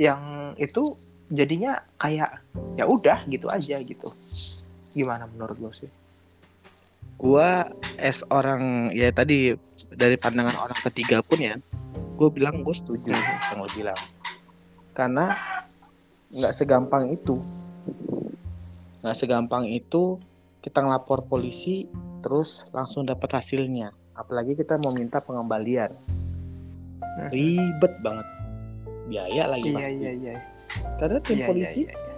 [0.00, 0.96] yang itu
[1.30, 2.40] jadinya kayak
[2.80, 4.08] ya udah gitu aja gitu.
[4.96, 5.92] Gimana menurut lo sih?
[7.20, 7.68] Gua
[8.00, 9.52] es orang ya tadi
[9.92, 11.60] dari pandangan orang ketiga pun ya
[12.20, 13.96] gue bilang gue setuju yang lo bilang
[15.00, 15.32] karena
[16.28, 17.40] nggak segampang itu.
[19.00, 20.20] Nggak segampang itu
[20.60, 21.88] kita ngelapor polisi
[22.20, 23.96] terus langsung dapat hasilnya.
[24.12, 25.96] Apalagi kita mau minta pengembalian.
[27.00, 27.32] Hmm.
[27.32, 28.28] ribet banget.
[29.10, 30.34] Biaya lagi iya, iya, iya.
[31.02, 32.14] karena tim iya, iya polisi iya, iya.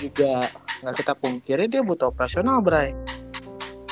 [0.00, 0.32] juga
[0.80, 2.96] nggak kita pungkiri dia butuh operasional bray.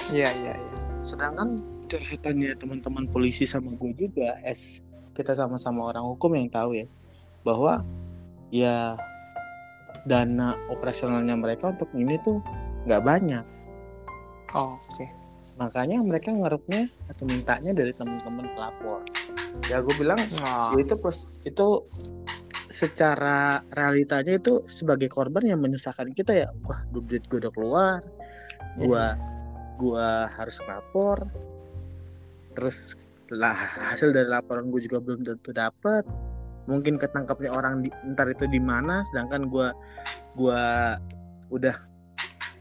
[0.08, 0.76] Iya iya iya.
[1.04, 1.60] Sedangkan
[1.90, 4.80] curhatannya teman-teman polisi sama gue juga es
[5.12, 6.86] kita sama-sama orang hukum yang tahu ya
[7.46, 7.84] bahwa
[8.50, 8.98] ya
[10.08, 12.40] dana operasionalnya mereka untuk ini tuh
[12.88, 13.44] nggak banyak.
[14.56, 14.84] Oh, Oke.
[14.96, 15.08] Okay.
[15.60, 19.04] Makanya mereka ngeruknya atau mintanya dari teman-teman pelapor.
[19.68, 20.72] Ya gue bilang oh.
[20.72, 21.84] ya itu plus itu
[22.70, 27.98] secara realitanya itu sebagai korban yang menyusahkan kita ya wah duit gue udah keluar
[28.78, 29.18] gue yeah.
[29.74, 31.18] gua harus lapor
[32.54, 32.94] terus
[33.34, 33.54] lah
[33.90, 36.06] hasil dari laporan gue juga belum tentu dapat
[36.70, 39.68] mungkin ketangkapnya orang di, ntar itu di mana sedangkan gue
[40.38, 40.94] gua
[41.50, 41.74] udah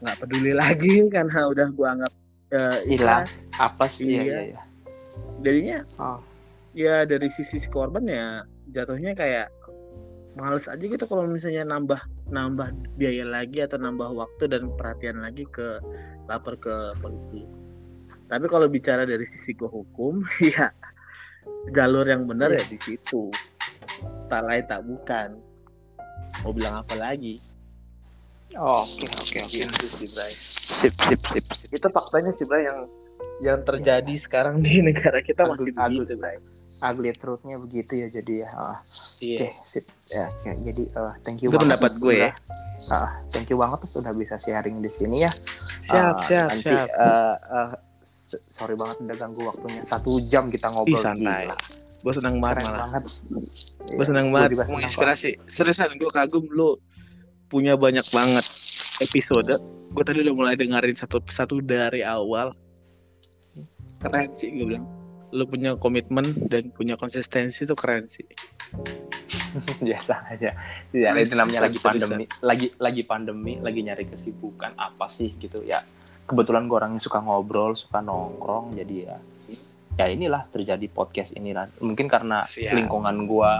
[0.02, 2.12] nggak peduli lagi karena udah gue anggap
[2.52, 4.22] uh, ikhlas apa sih iya.
[4.22, 4.60] iya, iya.
[5.46, 6.18] jadinya oh.
[6.74, 8.42] ya dari sisi si korban ya
[8.74, 9.48] jatuhnya kayak
[10.38, 11.98] males aja gitu kalau misalnya nambah
[12.30, 15.82] nambah biaya lagi atau nambah waktu dan perhatian lagi ke
[16.30, 17.46] lapor ke polisi
[18.30, 20.22] tapi kalau bicara dari sisi gue hukum
[20.54, 20.70] ya
[21.74, 23.34] jalur yang benar ya di situ
[24.30, 25.28] tak lain tak bukan.
[26.40, 27.42] Mau bilang apa lagi?
[28.50, 29.62] Oke oke oke.
[29.80, 31.68] Sip sip sip sip.
[31.68, 32.86] Itu faktanya sih Bray yang
[33.40, 36.38] yang terjadi sekarang di negara kita masih Ugly- begitu, Bray.
[36.80, 38.78] ugly truth-nya begitu ya jadi ya Ah,
[39.18, 39.38] Iya.
[39.44, 39.84] oke sip.
[40.08, 40.50] Ya oke.
[40.62, 42.30] jadi eh, thank you Itu pendapat gue ya.
[42.88, 45.32] ah, thank you banget sudah bisa sharing di sini ya.
[45.82, 46.86] Siap, Ah, siap, nanti, siap.
[46.88, 47.36] eh,
[48.00, 49.84] s- sorry banget udah ganggu waktunya.
[49.84, 50.90] Satu jam kita ngobrol.
[50.90, 51.44] Ih, santai.
[51.44, 51.56] Gila,
[52.00, 52.88] Gue senang banget malah.
[52.88, 53.04] banget
[53.90, 55.30] Gue senang Iya, banget juga senang menginspirasi.
[55.46, 56.80] Seriusan gue kagum lu
[57.50, 58.46] punya banyak banget
[59.04, 59.60] episode.
[59.90, 62.56] Gue tadi udah mulai dengerin satu satu dari awal.
[64.00, 64.86] Keren sih gue bilang.
[65.30, 68.26] Lu punya komitmen dan punya konsistensi itu keren sih.
[69.86, 70.50] biasa aja
[70.94, 75.62] ya itu namanya lagi bisa, pandemi lagi lagi pandemi lagi nyari kesibukan apa sih gitu
[75.66, 75.82] ya
[76.30, 79.16] kebetulan gue orangnya suka ngobrol suka nongkrong jadi ya
[80.00, 82.72] ya inilah terjadi podcast ini lah mungkin karena Siap.
[82.72, 83.52] lingkungan gue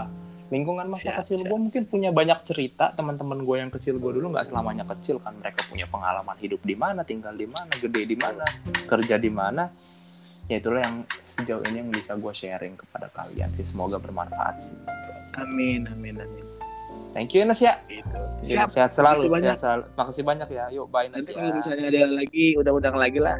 [0.49, 1.47] lingkungan masa Siap, kecil siap.
[1.47, 5.37] gue mungkin punya banyak cerita teman-teman gue yang kecil gue dulu nggak selamanya kecil kan
[5.37, 8.43] mereka punya pengalaman hidup di mana tinggal di mana gede di mana
[8.83, 9.69] kerja di mana
[10.45, 14.75] ya itulah yang sejauh ini yang bisa gue sharing kepada kalian sih semoga bermanfaat sih
[15.39, 16.43] Amin, amin, amin.
[17.15, 18.19] thank you Ines ya Gitu.
[18.43, 18.67] Siap.
[18.67, 19.47] Sehat selalu Makasih banyak.
[19.47, 21.35] sehat selalu makasih banyak ya yuk bye Ines Nanti ya.
[21.37, 23.37] kalau misalnya ada lagi, udah-undang lagi lah.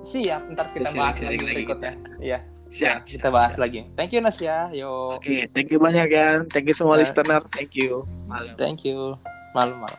[0.00, 2.38] Siap ntar kita Sharing- bahas sharing lagi berikutnya iya
[2.68, 3.08] Siap.
[3.08, 3.64] kita siap, bahas siap.
[3.64, 6.44] lagi thank you Ines ya yuk Oke, thank you banyak ya.
[6.52, 7.00] Thank you semua Ya.
[7.00, 7.40] listener.
[7.48, 8.04] Thank you.
[8.28, 8.52] Malam.
[8.60, 9.16] thank you
[9.56, 9.96] malam malam